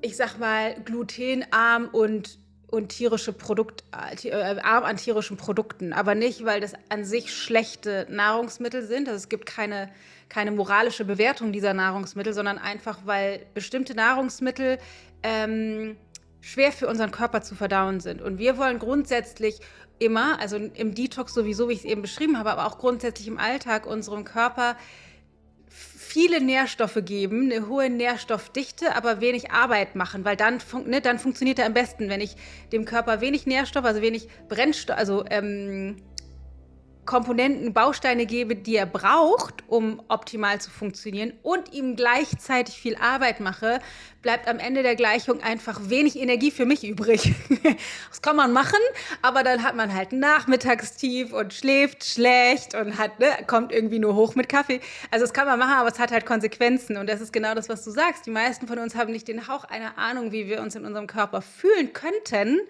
ich 0.00 0.16
sag 0.16 0.38
mal, 0.38 0.74
glutenarm 0.84 1.88
und 1.92 2.38
und 2.72 2.88
tierische 2.88 3.34
Produkt, 3.34 3.84
äh, 4.24 4.56
arm 4.62 4.84
an 4.84 4.96
tierischen 4.96 5.36
Produkten, 5.36 5.92
aber 5.92 6.14
nicht, 6.14 6.46
weil 6.46 6.62
das 6.62 6.72
an 6.88 7.04
sich 7.04 7.34
schlechte 7.34 8.06
Nahrungsmittel 8.08 8.82
sind. 8.86 9.08
Also 9.08 9.18
es 9.18 9.28
gibt 9.28 9.44
keine, 9.44 9.90
keine 10.30 10.52
moralische 10.52 11.04
Bewertung 11.04 11.52
dieser 11.52 11.74
Nahrungsmittel, 11.74 12.32
sondern 12.32 12.56
einfach, 12.56 13.00
weil 13.04 13.44
bestimmte 13.52 13.94
Nahrungsmittel 13.94 14.78
ähm, 15.22 15.98
schwer 16.40 16.72
für 16.72 16.88
unseren 16.88 17.10
Körper 17.10 17.42
zu 17.42 17.54
verdauen 17.54 18.00
sind. 18.00 18.22
Und 18.22 18.38
wir 18.38 18.56
wollen 18.56 18.78
grundsätzlich 18.78 19.60
immer, 19.98 20.40
also 20.40 20.56
im 20.56 20.94
Detox 20.94 21.34
sowieso, 21.34 21.68
wie 21.68 21.74
ich 21.74 21.80
es 21.80 21.84
eben 21.84 22.00
beschrieben 22.00 22.38
habe, 22.38 22.52
aber 22.52 22.66
auch 22.66 22.78
grundsätzlich 22.78 23.28
im 23.28 23.36
Alltag 23.36 23.86
unserem 23.86 24.24
Körper 24.24 24.76
viele 26.12 26.42
Nährstoffe 26.42 26.98
geben, 27.06 27.50
eine 27.50 27.68
hohe 27.68 27.88
Nährstoffdichte, 27.88 28.94
aber 28.94 29.22
wenig 29.22 29.50
Arbeit 29.50 29.96
machen, 29.96 30.26
weil 30.26 30.36
dann, 30.36 30.60
fun 30.60 30.86
ne, 30.86 31.00
dann 31.00 31.18
funktioniert 31.18 31.58
er 31.58 31.64
am 31.64 31.72
besten, 31.72 32.10
wenn 32.10 32.20
ich 32.20 32.36
dem 32.70 32.84
Körper 32.84 33.22
wenig 33.22 33.46
Nährstoff, 33.46 33.86
also 33.86 34.02
wenig 34.02 34.28
Brennstoff, 34.46 34.98
also 34.98 35.24
ähm, 35.30 35.96
Komponenten, 37.04 37.72
Bausteine 37.72 38.26
gebe, 38.26 38.54
die 38.54 38.76
er 38.76 38.86
braucht, 38.86 39.64
um 39.66 40.00
optimal 40.08 40.60
zu 40.60 40.70
funktionieren 40.70 41.32
und 41.42 41.72
ihm 41.72 41.96
gleichzeitig 41.96 42.76
viel 42.76 42.94
Arbeit 42.96 43.40
mache, 43.40 43.80
bleibt 44.22 44.46
am 44.46 44.60
Ende 44.60 44.84
der 44.84 44.94
Gleichung 44.94 45.42
einfach 45.42 45.80
wenig 45.88 46.16
Energie 46.16 46.52
für 46.52 46.64
mich 46.64 46.84
übrig. 46.84 47.34
das 48.08 48.22
kann 48.22 48.36
man 48.36 48.52
machen, 48.52 48.78
aber 49.20 49.42
dann 49.42 49.64
hat 49.64 49.74
man 49.74 49.92
halt 49.92 50.12
Nachmittagstief 50.12 51.32
und 51.32 51.52
schläft 51.52 52.04
schlecht 52.04 52.74
und 52.74 52.98
hat, 52.98 53.18
ne, 53.18 53.26
kommt 53.48 53.72
irgendwie 53.72 53.98
nur 53.98 54.14
hoch 54.14 54.36
mit 54.36 54.48
Kaffee. 54.48 54.80
Also 55.10 55.24
das 55.24 55.34
kann 55.34 55.46
man 55.46 55.58
machen, 55.58 55.74
aber 55.74 55.88
es 55.88 55.98
hat 55.98 56.12
halt 56.12 56.24
Konsequenzen 56.24 56.96
und 56.96 57.08
das 57.08 57.20
ist 57.20 57.32
genau 57.32 57.54
das, 57.54 57.68
was 57.68 57.84
du 57.84 57.90
sagst. 57.90 58.26
Die 58.26 58.30
meisten 58.30 58.68
von 58.68 58.78
uns 58.78 58.94
haben 58.94 59.10
nicht 59.10 59.26
den 59.26 59.48
Hauch 59.48 59.64
einer 59.64 59.98
Ahnung, 59.98 60.30
wie 60.30 60.46
wir 60.46 60.60
uns 60.60 60.76
in 60.76 60.86
unserem 60.86 61.08
Körper 61.08 61.42
fühlen 61.42 61.92
könnten, 61.92 62.60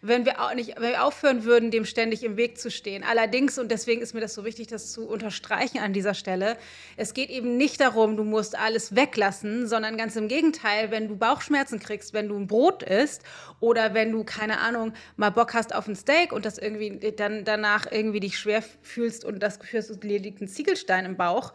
wenn 0.00 0.24
wir 0.24 0.40
auch 0.40 0.54
nicht, 0.54 0.80
wenn 0.80 0.92
wir 0.92 1.04
aufhören 1.04 1.44
würden, 1.44 1.70
dem 1.70 1.84
ständig 1.84 2.24
im 2.24 2.38
Weg 2.38 2.58
zu 2.58 2.70
stehen. 2.70 3.04
Allerdings, 3.04 3.58
und 3.58 3.70
deswegen 3.82 4.00
ist 4.00 4.14
mir 4.14 4.20
das 4.20 4.34
so 4.34 4.44
wichtig, 4.44 4.68
das 4.68 4.92
zu 4.92 5.08
unterstreichen 5.08 5.78
an 5.78 5.92
dieser 5.92 6.14
Stelle, 6.14 6.56
es 6.96 7.14
geht 7.14 7.30
eben 7.30 7.56
nicht 7.56 7.80
darum, 7.80 8.16
du 8.16 8.22
musst 8.22 8.56
alles 8.56 8.94
weglassen, 8.94 9.66
sondern 9.66 9.96
ganz 9.96 10.14
im 10.14 10.28
Gegenteil, 10.28 10.92
wenn 10.92 11.08
du 11.08 11.16
Bauchschmerzen 11.16 11.80
kriegst, 11.80 12.12
wenn 12.12 12.28
du 12.28 12.36
ein 12.36 12.46
Brot 12.46 12.84
isst 12.84 13.22
oder 13.58 13.92
wenn 13.92 14.12
du, 14.12 14.22
keine 14.22 14.60
Ahnung, 14.60 14.92
mal 15.16 15.30
Bock 15.30 15.54
hast 15.54 15.74
auf 15.74 15.88
ein 15.88 15.96
Steak 15.96 16.32
und 16.32 16.44
das 16.44 16.58
irgendwie 16.58 17.12
dann 17.16 17.44
danach 17.44 17.90
irgendwie 17.90 18.20
dich 18.20 18.38
schwer 18.38 18.62
fühlst 18.82 19.24
und 19.24 19.40
das 19.40 19.58
Gefühl 19.58 19.80
hast, 19.80 20.00
dir 20.00 20.20
liegt 20.20 20.40
ein 20.40 20.48
Ziegelstein 20.48 21.04
im 21.04 21.16
Bauch, 21.16 21.52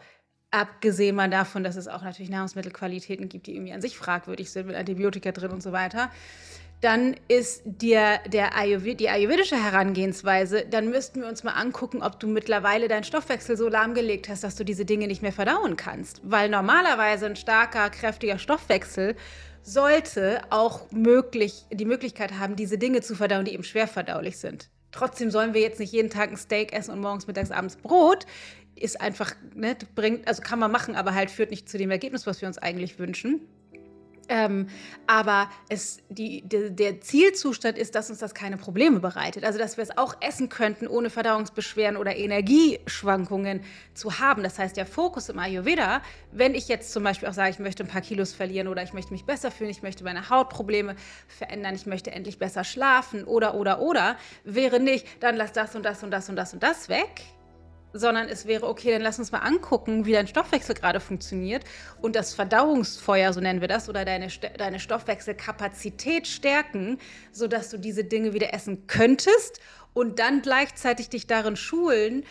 abgesehen 0.50 1.16
mal 1.16 1.30
davon, 1.30 1.64
dass 1.64 1.76
es 1.76 1.88
auch 1.88 2.02
natürlich 2.02 2.30
Nahrungsmittelqualitäten 2.30 3.30
gibt, 3.30 3.46
die 3.46 3.54
irgendwie 3.54 3.72
an 3.72 3.80
sich 3.80 3.96
fragwürdig 3.96 4.50
sind 4.50 4.66
mit 4.66 4.76
Antibiotika 4.76 5.32
drin 5.32 5.50
und 5.50 5.62
so 5.62 5.72
weiter 5.72 6.10
dann 6.80 7.16
ist 7.26 7.62
dir 7.64 8.20
der 8.26 8.56
Ayurved 8.56 9.00
die 9.00 9.08
ayurvedische 9.08 9.62
Herangehensweise, 9.62 10.64
dann 10.64 10.90
müssten 10.90 11.22
wir 11.22 11.28
uns 11.28 11.42
mal 11.42 11.52
angucken, 11.52 12.02
ob 12.02 12.20
du 12.20 12.28
mittlerweile 12.28 12.86
deinen 12.86 13.04
Stoffwechsel 13.04 13.56
so 13.56 13.68
lahmgelegt 13.68 14.28
hast, 14.28 14.44
dass 14.44 14.54
du 14.54 14.64
diese 14.64 14.84
Dinge 14.84 15.08
nicht 15.08 15.22
mehr 15.22 15.32
verdauen 15.32 15.76
kannst. 15.76 16.20
Weil 16.22 16.48
normalerweise 16.48 17.26
ein 17.26 17.36
starker, 17.36 17.90
kräftiger 17.90 18.38
Stoffwechsel 18.38 19.16
sollte 19.62 20.40
auch 20.50 20.90
möglich, 20.92 21.66
die 21.72 21.84
Möglichkeit 21.84 22.38
haben, 22.38 22.54
diese 22.54 22.78
Dinge 22.78 23.00
zu 23.00 23.16
verdauen, 23.16 23.44
die 23.44 23.54
eben 23.54 23.64
schwer 23.64 23.88
verdaulich 23.88 24.38
sind. 24.38 24.70
Trotzdem 24.92 25.30
sollen 25.30 25.54
wir 25.54 25.60
jetzt 25.60 25.80
nicht 25.80 25.92
jeden 25.92 26.10
Tag 26.10 26.30
ein 26.30 26.36
Steak 26.36 26.72
essen 26.72 26.92
und 26.92 27.00
morgens, 27.00 27.26
mittags, 27.26 27.50
abends 27.50 27.76
Brot. 27.76 28.24
Ist 28.76 29.00
einfach, 29.00 29.34
ne, 29.54 29.76
bringt, 29.96 30.28
also 30.28 30.42
kann 30.42 30.60
man 30.60 30.70
machen, 30.70 30.94
aber 30.94 31.14
halt 31.14 31.30
führt 31.30 31.50
nicht 31.50 31.68
zu 31.68 31.76
dem 31.76 31.90
Ergebnis, 31.90 32.26
was 32.26 32.40
wir 32.40 32.48
uns 32.48 32.58
eigentlich 32.58 32.98
wünschen. 33.00 33.40
Ähm, 34.28 34.68
aber 35.06 35.48
es, 35.68 35.98
die, 36.08 36.42
de, 36.42 36.70
der 36.70 37.00
Zielzustand 37.00 37.78
ist, 37.78 37.94
dass 37.94 38.10
uns 38.10 38.18
das 38.18 38.34
keine 38.34 38.56
Probleme 38.56 39.00
bereitet. 39.00 39.44
Also, 39.44 39.58
dass 39.58 39.76
wir 39.76 39.84
es 39.84 39.96
auch 39.96 40.16
essen 40.20 40.48
könnten, 40.48 40.86
ohne 40.86 41.10
Verdauungsbeschwerden 41.10 41.96
oder 41.96 42.16
Energieschwankungen 42.16 43.62
zu 43.94 44.18
haben. 44.18 44.42
Das 44.42 44.58
heißt, 44.58 44.76
der 44.76 44.86
Fokus 44.86 45.28
im 45.28 45.38
Ayurveda, 45.38 46.02
wenn 46.32 46.54
ich 46.54 46.68
jetzt 46.68 46.92
zum 46.92 47.02
Beispiel 47.04 47.28
auch 47.28 47.32
sage, 47.32 47.50
ich 47.50 47.58
möchte 47.58 47.84
ein 47.84 47.88
paar 47.88 48.02
Kilos 48.02 48.32
verlieren 48.32 48.68
oder 48.68 48.82
ich 48.82 48.92
möchte 48.92 49.12
mich 49.12 49.24
besser 49.24 49.50
fühlen, 49.50 49.70
ich 49.70 49.82
möchte 49.82 50.04
meine 50.04 50.28
Hautprobleme 50.28 50.96
verändern, 51.26 51.74
ich 51.74 51.86
möchte 51.86 52.10
endlich 52.10 52.38
besser 52.38 52.64
schlafen 52.64 53.24
oder, 53.24 53.54
oder, 53.54 53.80
oder, 53.80 54.16
wäre 54.44 54.80
nicht, 54.80 55.06
dann 55.20 55.36
lass 55.36 55.52
das 55.52 55.74
und 55.74 55.84
das 55.84 56.02
und 56.02 56.10
das 56.10 56.28
und 56.28 56.36
das 56.36 56.52
und 56.52 56.62
das 56.62 56.88
weg, 56.88 57.22
sondern 57.92 58.28
es 58.28 58.46
wäre, 58.46 58.66
okay, 58.66 58.92
dann 58.92 59.02
lass 59.02 59.18
uns 59.18 59.32
mal 59.32 59.38
angucken, 59.38 60.06
wie 60.06 60.12
dein 60.12 60.26
Stoffwechsel 60.26 60.74
gerade 60.74 61.00
funktioniert 61.00 61.64
und 62.00 62.16
das 62.16 62.34
Verdauungsfeuer, 62.34 63.32
so 63.32 63.40
nennen 63.40 63.60
wir 63.60 63.68
das, 63.68 63.88
oder 63.88 64.04
deine, 64.04 64.28
deine 64.56 64.80
Stoffwechselkapazität 64.80 66.26
stärken, 66.26 66.98
sodass 67.32 67.70
du 67.70 67.78
diese 67.78 68.04
Dinge 68.04 68.32
wieder 68.34 68.52
essen 68.52 68.86
könntest 68.86 69.60
und 69.94 70.18
dann 70.18 70.42
gleichzeitig 70.42 71.08
dich 71.08 71.26
darin 71.26 71.56
schulen, 71.56 72.24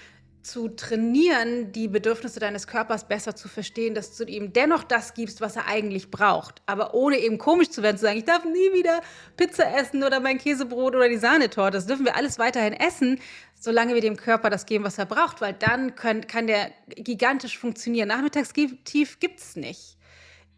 zu 0.48 0.70
trainieren, 0.70 1.72
die 1.74 1.88
Bedürfnisse 1.88 2.40
deines 2.40 2.68
Körpers 2.68 3.08
besser 3.08 3.36
zu 3.36 3.48
verstehen, 3.48 3.94
dass 3.94 4.16
du 4.16 4.24
ihm 4.24 4.54
dennoch 4.54 4.84
das 4.84 5.14
gibst, 5.14 5.42
was 5.42 5.58
er 5.58 5.68
eigentlich 5.68 6.10
braucht. 6.10 6.62
Aber 6.66 6.94
ohne 6.94 7.18
eben 7.18 7.38
komisch 7.38 7.70
zu 7.70 7.84
werden, 7.84 7.98
zu 7.98 8.04
sagen, 8.04 8.18
ich 8.18 8.26
darf 8.26 8.46
nie 8.46 8.74
wieder 8.74 9.02
Pizza 9.36 9.76
essen 9.78 10.04
oder 10.04 10.20
mein 10.20 10.38
Käsebrot 10.38 10.96
oder 10.96 11.10
die 11.10 11.18
Sahnetorte. 11.18 11.78
Das 11.78 11.86
dürfen 11.86 12.06
wir 12.06 12.16
alles 12.16 12.40
weiterhin 12.40 12.74
essen, 12.74 13.20
solange 13.60 13.94
wir 13.94 14.02
dem 14.02 14.16
Körper 14.16 14.50
das 14.50 14.66
geben, 14.66 14.86
was 14.86 14.98
er 14.98 15.06
braucht, 15.06 15.42
weil 15.42 15.54
dann 15.54 15.96
können, 15.96 16.28
kann 16.28 16.48
der 16.48 16.72
gigantisch 16.88 17.58
funktionieren. 17.58 18.08
Nachmittagstief 18.08 19.20
gibt 19.20 19.40
es 19.40 19.56
nicht. 19.56 19.98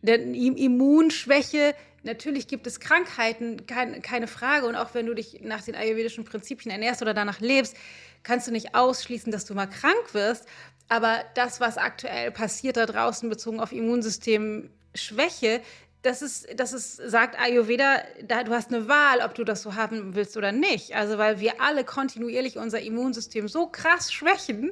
Denn 0.02 0.34
Immunschwäche 0.34 1.76
Natürlich 2.04 2.48
gibt 2.48 2.66
es 2.66 2.80
Krankheiten, 2.80 3.66
kein, 3.66 4.02
keine 4.02 4.28
Frage. 4.28 4.68
Und 4.68 4.76
auch 4.76 4.94
wenn 4.94 5.06
du 5.06 5.14
dich 5.14 5.42
nach 5.42 5.62
den 5.62 5.76
ayurvedischen 5.76 6.24
Prinzipien 6.24 6.72
ernährst 6.72 7.02
oder 7.02 7.14
danach 7.14 7.40
lebst, 7.40 7.76
kannst 8.24 8.48
du 8.48 8.52
nicht 8.52 8.76
ausschließen, 8.76 9.32
dass 9.32 9.46
du 9.46 9.54
mal 9.54 9.68
krank 9.68 10.14
wirst. 10.14 10.48
Aber 10.88 11.20
das, 11.36 11.60
was 11.60 11.78
aktuell 11.78 12.32
passiert 12.32 12.78
da 12.78 12.86
draußen 12.86 13.30
bezogen 13.30 13.60
auf 13.60 13.72
Immunsystemschwäche, 13.72 15.62
das 16.02 16.22
ist, 16.22 16.48
das 16.56 16.72
ist, 16.72 16.96
sagt 16.96 17.38
Ayurveda, 17.38 18.02
da, 18.24 18.44
du 18.44 18.54
hast 18.54 18.74
eine 18.74 18.88
Wahl, 18.88 19.20
ob 19.22 19.36
du 19.36 19.44
das 19.44 19.62
so 19.62 19.76
haben 19.76 20.16
willst 20.16 20.38
oder 20.38 20.54
nicht. 20.54 20.96
Also, 20.96 21.18
weil 21.18 21.42
wir 21.42 21.60
alle 21.60 21.84
kontinuierlich 21.84 22.58
unser 22.58 22.80
Immunsystem 22.80 23.50
so 23.50 23.68
krass 23.68 24.14
schwächen, 24.14 24.72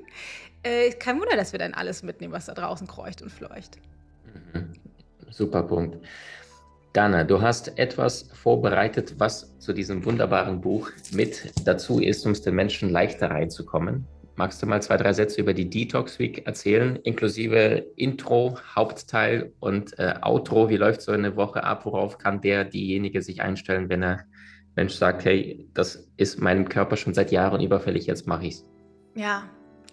äh, 0.64 0.92
kein 0.92 1.20
Wunder, 1.20 1.36
dass 1.36 1.52
wir 1.52 1.60
dann 1.60 1.74
alles 1.74 2.02
mitnehmen, 2.02 2.32
was 2.32 2.46
da 2.46 2.54
draußen 2.54 2.88
kreucht 2.88 3.22
und 3.22 3.30
fleucht. 3.30 3.78
Mhm. 4.54 4.87
Super 5.30 5.64
Punkt. 5.64 5.98
Dana, 6.94 7.24
du 7.24 7.42
hast 7.42 7.78
etwas 7.78 8.30
vorbereitet, 8.34 9.16
was 9.18 9.58
zu 9.60 9.74
diesem 9.74 10.04
wunderbaren 10.04 10.62
Buch 10.62 10.90
mit 11.12 11.52
dazu 11.66 12.00
ist, 12.00 12.26
um 12.26 12.32
es 12.32 12.42
den 12.42 12.56
Menschen 12.56 12.90
leichter 12.90 13.30
reinzukommen. 13.30 14.08
Magst 14.36 14.62
du 14.62 14.68
mal 14.68 14.82
zwei, 14.82 14.98
drei 14.98 15.14
Sätze 15.14 15.42
über 15.42 15.54
die 15.54 15.70
Detox 15.70 16.20
Week 16.20 16.46
erzählen, 16.46 16.96
inklusive 16.98 17.86
Intro, 17.96 18.58
Hauptteil 18.76 19.52
und 19.60 19.98
äh, 19.98 20.14
Outro? 20.22 20.70
Wie 20.70 20.78
läuft 20.78 21.02
so 21.02 21.12
eine 21.12 21.36
Woche 21.36 21.64
ab? 21.64 21.86
Worauf 21.86 22.18
kann 22.20 22.42
der, 22.42 22.64
diejenige 22.64 23.22
sich 23.22 23.42
einstellen, 23.42 23.90
wenn 23.90 24.04
er 24.04 24.26
Mensch 24.76 24.94
sagt, 24.94 25.26
hey, 25.26 25.68
das 25.74 26.08
ist 26.18 26.40
meinem 26.40 26.70
Körper 26.70 26.98
schon 26.98 27.16
seit 27.16 27.32
Jahren 27.32 27.62
überfällig, 27.62 28.06
jetzt 28.06 28.28
mache 28.28 28.46
ich 28.46 28.56
es? 28.56 28.66
Ja, 29.16 29.50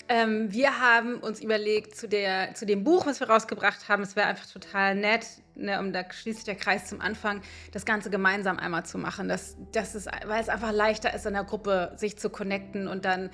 ähm, 0.09 0.53
wir 0.53 0.81
haben 0.81 1.17
uns 1.17 1.41
überlegt, 1.41 1.97
zu, 1.97 2.09
der, 2.09 2.55
zu 2.55 2.67
dem 2.67 2.85
Buch, 2.85 3.07
was 3.07 3.21
wir 3.21 3.29
rausgebracht 3.29 3.89
haben, 3.89 4.03
es 4.03 4.17
wäre 4.17 4.27
einfach 4.27 4.47
total 4.47 4.95
nett, 4.95 5.27
ne, 5.55 5.79
um 5.81 5.93
da 5.93 6.05
schließt 6.11 6.39
sich 6.39 6.45
der 6.45 6.57
Kreis 6.57 6.87
zum 6.87 7.01
Anfang, 7.01 7.43
das 7.73 7.85
Ganze 7.85 8.11
gemeinsam 8.11 8.59
einmal 8.59 8.85
zu 8.85 8.99
machen. 8.99 9.29
Das, 9.29 9.57
das 9.73 9.95
ist, 9.95 10.09
weil 10.27 10.41
es 10.41 10.49
einfach 10.49 10.73
leichter 10.73 11.15
ist, 11.15 11.27
in 11.27 11.35
der 11.35 11.45
Gruppe 11.45 11.93
sich 11.97 12.19
zu 12.19 12.31
connecten 12.31 12.89
und 12.89 13.05
dann 13.05 13.31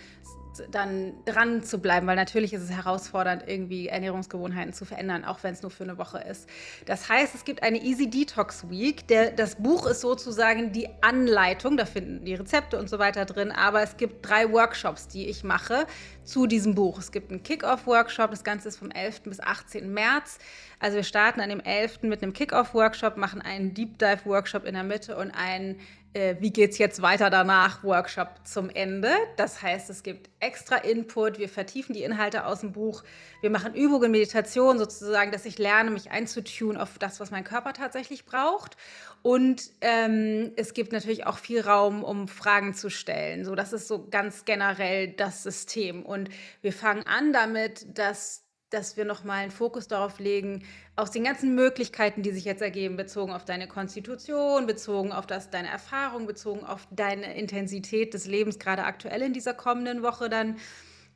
dann 0.70 1.14
dran 1.24 1.62
zu 1.62 1.78
bleiben, 1.78 2.06
weil 2.06 2.16
natürlich 2.16 2.52
ist 2.52 2.62
es 2.62 2.70
herausfordernd, 2.70 3.44
irgendwie 3.46 3.88
Ernährungsgewohnheiten 3.88 4.72
zu 4.72 4.84
verändern, 4.84 5.24
auch 5.24 5.42
wenn 5.42 5.54
es 5.54 5.62
nur 5.62 5.70
für 5.70 5.84
eine 5.84 5.98
Woche 5.98 6.18
ist. 6.18 6.48
Das 6.86 7.08
heißt, 7.08 7.34
es 7.34 7.44
gibt 7.44 7.62
eine 7.62 7.82
Easy 7.82 8.08
Detox 8.08 8.68
Week. 8.68 9.06
Der, 9.08 9.30
das 9.30 9.56
Buch 9.56 9.86
ist 9.86 10.00
sozusagen 10.00 10.72
die 10.72 10.88
Anleitung, 11.00 11.76
da 11.76 11.84
finden 11.84 12.24
die 12.24 12.34
Rezepte 12.34 12.78
und 12.78 12.88
so 12.88 12.98
weiter 12.98 13.24
drin, 13.24 13.52
aber 13.52 13.82
es 13.82 13.96
gibt 13.96 14.28
drei 14.28 14.50
Workshops, 14.52 15.08
die 15.08 15.28
ich 15.28 15.44
mache 15.44 15.86
zu 16.24 16.46
diesem 16.46 16.74
Buch. 16.74 16.98
Es 16.98 17.12
gibt 17.12 17.30
einen 17.30 17.42
Kick-Off-Workshop, 17.42 18.30
das 18.30 18.44
Ganze 18.44 18.68
ist 18.68 18.76
vom 18.76 18.90
11. 18.90 19.22
bis 19.22 19.40
18. 19.40 19.92
März. 19.92 20.38
Also 20.78 20.96
wir 20.96 21.04
starten 21.04 21.40
an 21.40 21.50
dem 21.50 21.60
11. 21.60 22.02
mit 22.02 22.22
einem 22.22 22.32
Kick-Off-Workshop, 22.32 23.16
machen 23.16 23.42
einen 23.42 23.74
Deep 23.74 23.98
Dive-Workshop 23.98 24.64
in 24.64 24.74
der 24.74 24.84
Mitte 24.84 25.16
und 25.16 25.30
einen 25.30 25.80
äh, 26.12 26.36
wie 26.40 26.52
geht 26.52 26.72
es 26.72 26.78
jetzt 26.78 27.02
weiter 27.02 27.30
danach, 27.30 27.84
Workshop 27.84 28.40
zum 28.44 28.68
Ende. 28.68 29.10
Das 29.36 29.62
heißt, 29.62 29.90
es 29.90 30.02
gibt 30.02 30.30
extra 30.40 30.76
Input, 30.76 31.38
wir 31.38 31.48
vertiefen 31.48 31.94
die 31.94 32.02
Inhalte 32.02 32.46
aus 32.46 32.60
dem 32.60 32.72
Buch, 32.72 33.04
wir 33.42 33.50
machen 33.50 33.74
Übungen, 33.74 34.10
Meditation 34.10 34.78
sozusagen, 34.78 35.30
dass 35.30 35.44
ich 35.44 35.58
lerne, 35.58 35.90
mich 35.90 36.10
einzutun 36.10 36.76
auf 36.76 36.98
das, 36.98 37.20
was 37.20 37.30
mein 37.30 37.44
Körper 37.44 37.72
tatsächlich 37.72 38.24
braucht. 38.24 38.76
Und 39.22 39.62
ähm, 39.82 40.52
es 40.56 40.74
gibt 40.74 40.92
natürlich 40.92 41.26
auch 41.26 41.38
viel 41.38 41.60
Raum, 41.60 42.02
um 42.02 42.26
Fragen 42.26 42.74
zu 42.74 42.90
stellen. 42.90 43.44
So, 43.44 43.54
das 43.54 43.72
ist 43.72 43.86
so 43.86 44.08
ganz 44.08 44.44
generell 44.44 45.08
das 45.08 45.42
System. 45.42 46.04
Und 46.04 46.30
wir 46.62 46.72
fangen 46.72 47.06
an 47.06 47.32
damit, 47.32 47.98
dass 47.98 48.44
dass 48.70 48.96
wir 48.96 49.04
nochmal 49.04 49.42
einen 49.42 49.50
Fokus 49.50 49.88
darauf 49.88 50.18
legen, 50.18 50.64
aus 50.96 51.10
den 51.10 51.24
ganzen 51.24 51.54
Möglichkeiten, 51.54 52.22
die 52.22 52.30
sich 52.30 52.44
jetzt 52.44 52.62
ergeben, 52.62 52.96
bezogen 52.96 53.32
auf 53.32 53.44
deine 53.44 53.66
Konstitution, 53.66 54.66
bezogen 54.66 55.12
auf 55.12 55.26
das, 55.26 55.50
deine 55.50 55.68
Erfahrung, 55.68 56.26
bezogen 56.26 56.64
auf 56.64 56.86
deine 56.90 57.36
Intensität 57.36 58.14
des 58.14 58.26
Lebens, 58.26 58.58
gerade 58.58 58.84
aktuell 58.84 59.22
in 59.22 59.32
dieser 59.32 59.54
kommenden 59.54 60.02
Woche 60.02 60.28
dann, 60.28 60.56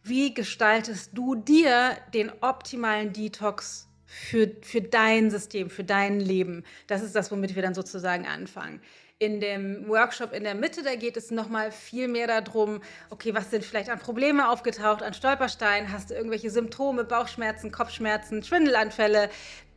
wie 0.03 0.35
gestaltest 0.35 1.13
du 1.15 1.35
dir 1.35 1.97
den 2.13 2.31
optimalen 2.43 3.13
Detox 3.13 3.89
für, 4.05 4.51
für 4.61 4.83
dein 4.83 5.31
System, 5.31 5.71
für 5.71 5.85
dein 5.85 6.21
Leben? 6.21 6.65
Das 6.87 7.03
ist 7.03 7.15
das, 7.15 7.31
womit 7.31 7.55
wir 7.55 7.63
dann 7.63 7.75
sozusagen 7.75 8.27
anfangen 8.27 8.81
in 9.19 9.41
dem 9.41 9.89
Workshop 9.89 10.33
in 10.33 10.45
der 10.45 10.55
Mitte, 10.55 10.83
da 10.83 10.97
geht 10.97 11.17
es 11.17 11.31
nochmal 11.31 11.71
viel 11.71 12.09
mehr 12.09 12.27
darum, 12.27 12.81
okay, 13.11 13.35
was 13.35 13.51
sind 13.51 13.65
vielleicht 13.65 13.89
an 13.89 13.99
Probleme 13.99 14.51
aufgetaucht, 14.51 15.03
an 15.03 15.15
Stolpersteinen, 15.15 15.93
hast 15.93 16.11
du 16.11 16.15
irgendwelche 16.15 16.51
Symptome, 16.51 17.05
Bauchschmerzen, 17.05 17.71
Kopfschmerzen, 17.71 18.43
Schwindelanfälle, 18.43 19.31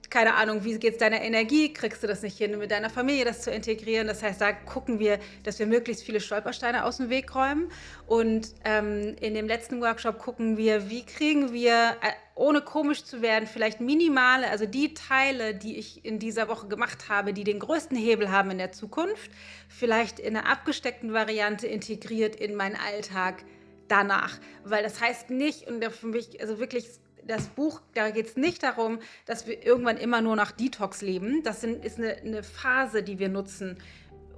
keine 0.10 0.36
Ahnung, 0.36 0.64
wie 0.64 0.78
geht 0.80 0.94
es 0.94 1.00
deiner 1.00 1.22
Energie, 1.22 1.74
kriegst 1.74 2.02
du 2.02 2.08
das 2.08 2.22
nicht 2.22 2.38
hin, 2.38 2.58
mit 2.58 2.72
deiner 2.72 2.90
Familie 2.90 3.26
das 3.26 3.42
zu 3.42 3.52
integrieren. 3.52 4.08
Das 4.08 4.24
heißt, 4.24 4.40
da 4.40 4.52
gucken 4.52 5.00
wir, 5.00 5.20
dass 5.44 5.60
wir 5.60 5.66
möglichst 5.66 6.04
viele 6.04 6.20
Stolpersteine 6.20 6.86
aus 6.86 6.98
dem 6.98 7.10
Weg 7.10 7.36
räumen. 7.36 7.72
Und 8.06 8.54
ähm, 8.64 9.16
in 9.20 9.34
dem 9.34 9.48
letzten 9.48 9.82
Workshop 9.82 10.20
gucken 10.20 10.58
wir, 10.58 10.90
wie 10.90 11.06
kriegen 11.06 11.52
wir, 11.52 11.98
äh, 12.02 12.12
ohne 12.36 12.62
komisch 12.62 13.04
zu 13.04 13.22
werden, 13.22 13.48
vielleicht 13.48 13.82
minimale, 13.82 14.50
also 14.50 14.66
die 14.66 14.94
Teile, 14.94 15.56
die 15.56 15.78
ich 15.78 16.06
in 16.06 16.20
dieser 16.20 16.48
Woche 16.48 16.68
gemacht 16.68 17.10
habe, 17.10 17.34
die 17.34 17.44
den 17.44 17.60
größten 17.60 17.98
Hebel 17.98 18.32
haben 18.32 18.52
in 18.52 18.60
der 18.60 18.72
Zukunft, 18.72 19.32
vielleicht 19.68 20.20
in 20.20 20.38
einer 20.38 20.50
abgesteckten 20.50 21.14
Variante 21.14 21.68
integriert 21.68 22.36
in 22.36 22.56
meinen 22.56 22.76
Alltag 22.76 23.44
danach. 23.88 24.38
Weil 24.64 24.84
das 24.84 25.02
heißt 25.02 25.30
nicht, 25.32 25.68
und 25.68 25.84
für 25.86 26.08
mich, 26.08 26.40
also 26.42 26.60
wirklich 26.60 26.86
das 27.28 27.48
Buch, 27.48 27.82
da 27.94 28.10
geht 28.10 28.28
es 28.28 28.38
nicht 28.38 28.64
darum, 28.64 29.00
dass 29.26 29.48
wir 29.48 29.66
irgendwann 29.66 29.98
immer 29.98 30.22
nur 30.22 30.36
nach 30.36 30.52
Detox 30.52 31.02
leben. 31.02 31.44
Das 31.44 31.64
ist 31.64 31.98
eine, 31.98 32.16
eine 32.16 32.44
Phase, 32.44 33.04
die 33.04 33.20
wir 33.20 33.30
nutzen 33.30 33.78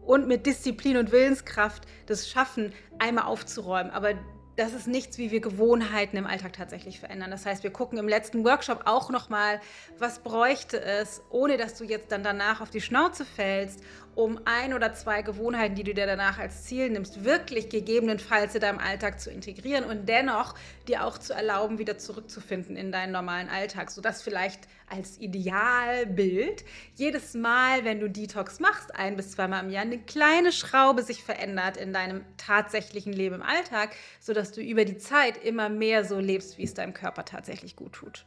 und 0.06 0.28
mit 0.28 0.46
Disziplin 0.46 0.98
und 0.98 1.12
Willenskraft 1.12 1.84
das 2.08 2.28
schaffen, 2.28 2.74
einmal 2.98 3.26
aufzuräumen. 3.26 3.92
Aber 3.92 4.14
das 4.60 4.74
ist 4.74 4.88
nichts, 4.88 5.18
wie 5.18 5.32
wir 5.32 5.40
Gewohnheiten 5.40 6.18
im 6.18 6.28
Alltag 6.28 6.52
tatsächlich 6.52 7.00
verändern. 7.00 7.32
Das 7.32 7.46
heißt, 7.46 7.64
wir 7.64 7.72
gucken 7.72 7.98
im 7.98 8.10
letzten 8.10 8.44
Workshop 8.44 8.82
auch 8.86 9.10
nochmal, 9.10 9.62
was 9.98 10.20
bräuchte 10.20 10.82
es, 10.82 11.22
ohne 11.30 11.56
dass 11.56 11.76
du 11.76 11.86
jetzt 11.86 12.12
dann 12.12 12.24
danach 12.24 12.60
auf 12.60 12.70
die 12.70 12.82
Schnauze 12.82 13.24
fällst 13.24 13.80
um 14.16 14.38
ein 14.44 14.74
oder 14.74 14.94
zwei 14.94 15.22
Gewohnheiten, 15.22 15.76
die 15.76 15.84
du 15.84 15.94
dir 15.94 16.06
danach 16.06 16.40
als 16.40 16.64
Ziel 16.64 16.90
nimmst, 16.90 17.24
wirklich 17.24 17.70
gegebenenfalls 17.70 18.54
in 18.54 18.60
deinem 18.60 18.80
Alltag 18.80 19.22
zu 19.22 19.32
integrieren 19.32 19.86
und 19.86 20.10
dennoch 20.10 20.56
dir 20.90 21.06
auch 21.06 21.18
zu 21.18 21.34
erlauben, 21.34 21.78
wieder 21.78 21.98
zurückzufinden 21.98 22.76
in 22.76 22.92
deinen 22.92 23.14
normalen 23.14 23.48
Alltag, 23.48 23.92
sodass 23.92 24.22
vielleicht 24.22 24.68
als 24.90 25.20
Idealbild 25.20 26.64
jedes 26.96 27.34
Mal, 27.34 27.86
wenn 27.86 28.00
du 28.00 28.10
Detox 28.10 28.60
machst, 28.60 28.96
ein 28.96 29.16
bis 29.16 29.32
zweimal 29.32 29.64
im 29.64 29.72
Jahr, 29.72 29.84
eine 29.84 30.00
kleine 30.00 30.52
Schraube 30.52 31.04
sich 31.04 31.24
verändert 31.24 31.78
in 31.78 31.94
deinem 31.94 32.22
tatsächlichen 32.38 33.14
Leben 33.14 33.36
im 33.36 33.42
Alltag, 33.42 33.96
sodass 34.20 34.52
du 34.52 34.62
über 34.62 34.86
die 34.86 34.98
Zeit 34.98 35.44
immer 35.44 35.70
mehr 35.70 36.06
so 36.06 36.20
lebst, 36.20 36.58
wie 36.58 36.64
es 36.64 36.74
deinem 36.74 36.94
Körper 36.94 37.26
tatsächlich 37.26 37.76
gut 37.76 37.94
tut. 37.94 38.26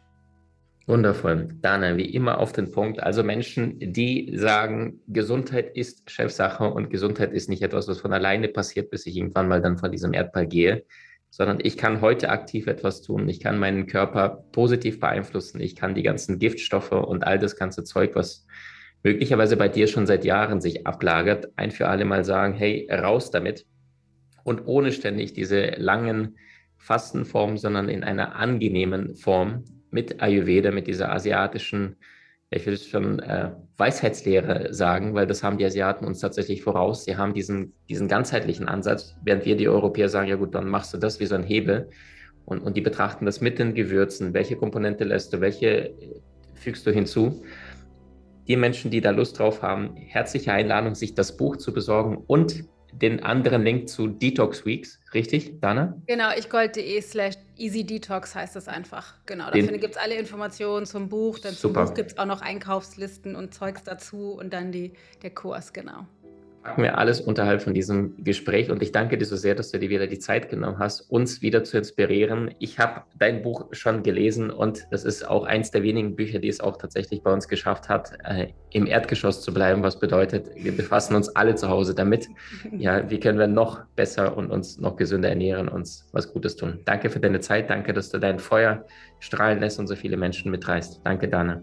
Wundervoll. 0.87 1.49
Dana, 1.61 1.97
wie 1.97 2.13
immer 2.13 2.39
auf 2.39 2.53
den 2.53 2.73
Punkt. 2.73 3.01
Also 3.03 3.23
Menschen, 3.23 3.79
die 3.79 4.33
sagen, 4.37 5.01
Gesundheit 5.07 5.77
ist 5.77 6.11
Chefsache 6.11 6.65
und 6.65 6.91
Gesundheit 6.91 7.33
ist 7.33 7.49
nicht 7.49 7.63
etwas, 7.63 7.87
was 7.87 8.01
von 8.01 8.13
alleine 8.13 8.49
passiert, 8.49 8.91
bis 8.91 9.07
ich 9.07 9.17
irgendwann 9.17 9.47
mal 9.47 9.63
dann 9.63 9.79
von 9.79 9.93
diesem 9.93 10.13
Erdball 10.13 10.47
gehe, 10.47 10.85
sondern 11.35 11.61
ich 11.63 11.79
kann 11.79 12.03
heute 12.03 12.29
aktiv 12.29 12.67
etwas 12.67 13.01
tun. 13.01 13.27
Ich 13.27 13.41
kann 13.41 13.59
meinen 13.59 13.87
Körper 13.87 14.45
positiv 14.53 15.01
beeinflussen. 15.01 15.63
Ich 15.63 15.75
kann 15.75 15.95
die 15.95 16.03
ganzen 16.03 16.39
Giftstoffe 16.39 16.93
und 16.93 17.27
all 17.27 17.39
das 17.39 17.57
ganze 17.57 17.85
Zeug, 17.85 18.15
was 18.15 18.47
möglicherweise 19.03 19.57
bei 19.57 19.69
dir 19.69 19.87
schon 19.87 20.07
seit 20.07 20.27
Jahren 20.27 20.61
sich 20.61 20.87
ablagert, 20.87 21.49
ein 21.57 21.71
für 21.71 21.89
alle 21.89 22.05
Mal 22.05 22.27
sagen, 22.27 22.53
hey, 22.53 22.87
raus 22.93 23.31
damit. 23.31 23.65
Und 24.45 24.67
ohne 24.67 24.93
ständig 24.93 25.33
diese 25.33 25.69
langen 25.79 26.37
Fastenformen, 26.77 27.57
sondern 27.57 27.89
in 27.89 28.05
einer 28.05 28.37
angenehmen 28.37 29.15
Form 29.15 29.65
mit 29.91 30.21
Ayurveda, 30.21 30.71
mit 30.71 30.87
dieser 30.87 31.11
asiatischen, 31.13 31.97
ich 32.55 32.67
will 32.67 32.77
schon 32.77 33.19
äh, 33.21 33.51
Weisheitslehre 33.79 34.73
sagen, 34.75 35.15
weil 35.15 35.27
das 35.27 35.43
haben 35.43 35.57
die 35.57 35.65
Asiaten 35.65 36.05
uns 36.05 36.21
tatsächlich 36.21 36.63
voraus. 36.63 37.05
Sie 37.05 37.17
haben 37.17 37.33
diesen, 37.33 37.73
diesen 37.89 38.09
ganzheitlichen 38.09 38.69
Ansatz, 38.69 39.17
während 39.25 39.47
wir 39.47 39.57
die 39.57 39.69
Europäer 39.69 40.09
sagen, 40.09 40.29
ja 40.29 40.37
gut, 40.37 40.55
dann 40.55 40.69
machst 40.69 40.93
du 40.93 40.99
das 40.99 41.19
wie 41.19 41.27
so 41.27 41.35
ein 41.35 41.43
Hebel. 41.43 41.89
Und, 42.45 42.61
und 42.61 42.77
die 42.77 42.83
betrachten 42.83 43.25
das 43.25 43.41
mit 43.41 43.59
den 43.59 43.75
Gewürzen. 43.75 44.35
Welche 44.35 44.57
Komponente 44.57 45.05
lässt 45.05 45.33
du, 45.33 45.41
welche 45.41 45.95
fügst 46.55 46.87
du 46.87 46.91
hinzu? 46.91 47.43
Die 48.49 48.57
Menschen, 48.57 48.91
die 48.91 49.01
da 49.01 49.11
Lust 49.11 49.39
drauf 49.39 49.63
haben, 49.63 49.97
herzliche 49.97 50.53
Einladung, 50.53 50.95
sich 50.95 51.15
das 51.15 51.37
Buch 51.37 51.57
zu 51.57 51.73
besorgen 51.73 52.19
und 52.27 52.65
den 52.93 53.23
anderen 53.23 53.63
Link 53.63 53.89
zu 53.89 54.07
Detox 54.07 54.65
Weeks, 54.65 55.01
richtig, 55.15 55.61
Dana? 55.61 56.01
Genau, 56.07 56.31
ich 56.37 56.49
gold.de 56.51 57.01
slash 57.01 57.35
easy 57.57 57.85
detox 57.85 58.35
heißt 58.35 58.55
das 58.57 58.69
einfach. 58.69 59.15
Genau, 59.27 59.51
da 59.51 59.59
gibt 59.59 59.91
es 59.91 59.97
alle 59.97 60.15
Informationen 60.15 60.87
zum 60.87 61.09
Buch. 61.09 61.39
Dann 61.39 61.55
zum 61.55 61.73
Buch 61.73 61.95
gibt 61.95 62.13
es 62.13 62.19
auch 62.19 62.27
noch 62.27 62.41
Einkaufslisten 62.41 63.35
und 63.37 63.55
Zeugs 63.55 63.83
dazu 63.83 64.33
und 64.33 64.53
dann 64.53 64.73
die, 64.73 64.93
der 65.23 65.31
Kurs, 65.31 65.73
genau 65.73 66.07
packen 66.63 66.83
wir 66.83 66.99
alles 66.99 67.21
unterhalb 67.21 67.63
von 67.63 67.75
diesem 67.75 68.23
Gespräch 68.23 68.71
und 68.71 68.83
ich 68.83 68.93
danke 68.93 69.19
dir 69.19 69.25
so 69.25 69.37
sehr, 69.37 69.55
dass 69.55 69.71
du 69.71 69.79
dir 69.79 69.91
wieder 69.91 70.07
die 70.07 70.19
Zeit 70.19 70.49
genommen 70.49 70.79
hast, 70.79 71.03
uns 71.11 71.43
wieder 71.43 71.65
zu 71.65 71.79
inspirieren. 71.79 72.55
Ich 72.59 72.79
habe 72.79 73.03
dein 73.19 73.43
Buch 73.43 73.67
schon 73.73 74.03
gelesen 74.03 74.51
und 74.51 74.87
das 74.91 75.05
ist 75.05 75.29
auch 75.29 75.45
eins 75.45 75.71
der 75.71 75.83
wenigen 75.83 76.15
Bücher, 76.15 76.39
die 76.39 76.49
es 76.49 76.61
auch 76.61 76.77
tatsächlich 76.77 77.23
bei 77.23 77.33
uns 77.33 77.49
geschafft 77.49 77.89
hat, 77.89 78.13
äh, 78.25 78.49
im 78.71 78.87
Erdgeschoss 78.87 79.43
zu 79.43 79.53
bleiben, 79.53 79.83
was 79.83 79.99
bedeutet, 79.99 80.51
wir 80.57 80.77
befassen 80.77 81.17
uns 81.17 81.29
alle 81.31 81.55
zu 81.55 81.69
Hause 81.69 81.95
damit. 81.95 82.29
Ja, 82.79 83.09
wie 83.11 83.21
können 83.21 83.39
wir 83.39 83.47
noch 83.47 83.85
besser 83.97 84.37
und 84.37 84.51
uns 84.51 84.79
noch 84.79 84.97
gesünder 84.97 85.29
ernähren, 85.29 85.69
uns 85.69 86.09
was 86.13 86.33
Gutes 86.33 86.57
tun. 86.57 86.81
Danke 86.85 87.11
für 87.11 87.21
deine 87.21 87.41
Zeit, 87.41 87.71
danke, 87.71 87.93
dass 87.93 88.11
du 88.11 88.19
dein 88.19 88.39
Feuer 88.39 88.85
strahlen 89.21 89.61
lässt 89.61 89.79
und 89.79 89.87
so 89.87 89.95
viele 89.95 90.17
Menschen 90.17 90.51
mitreißt. 90.51 91.01
Danke, 91.05 91.29
Dana. 91.29 91.63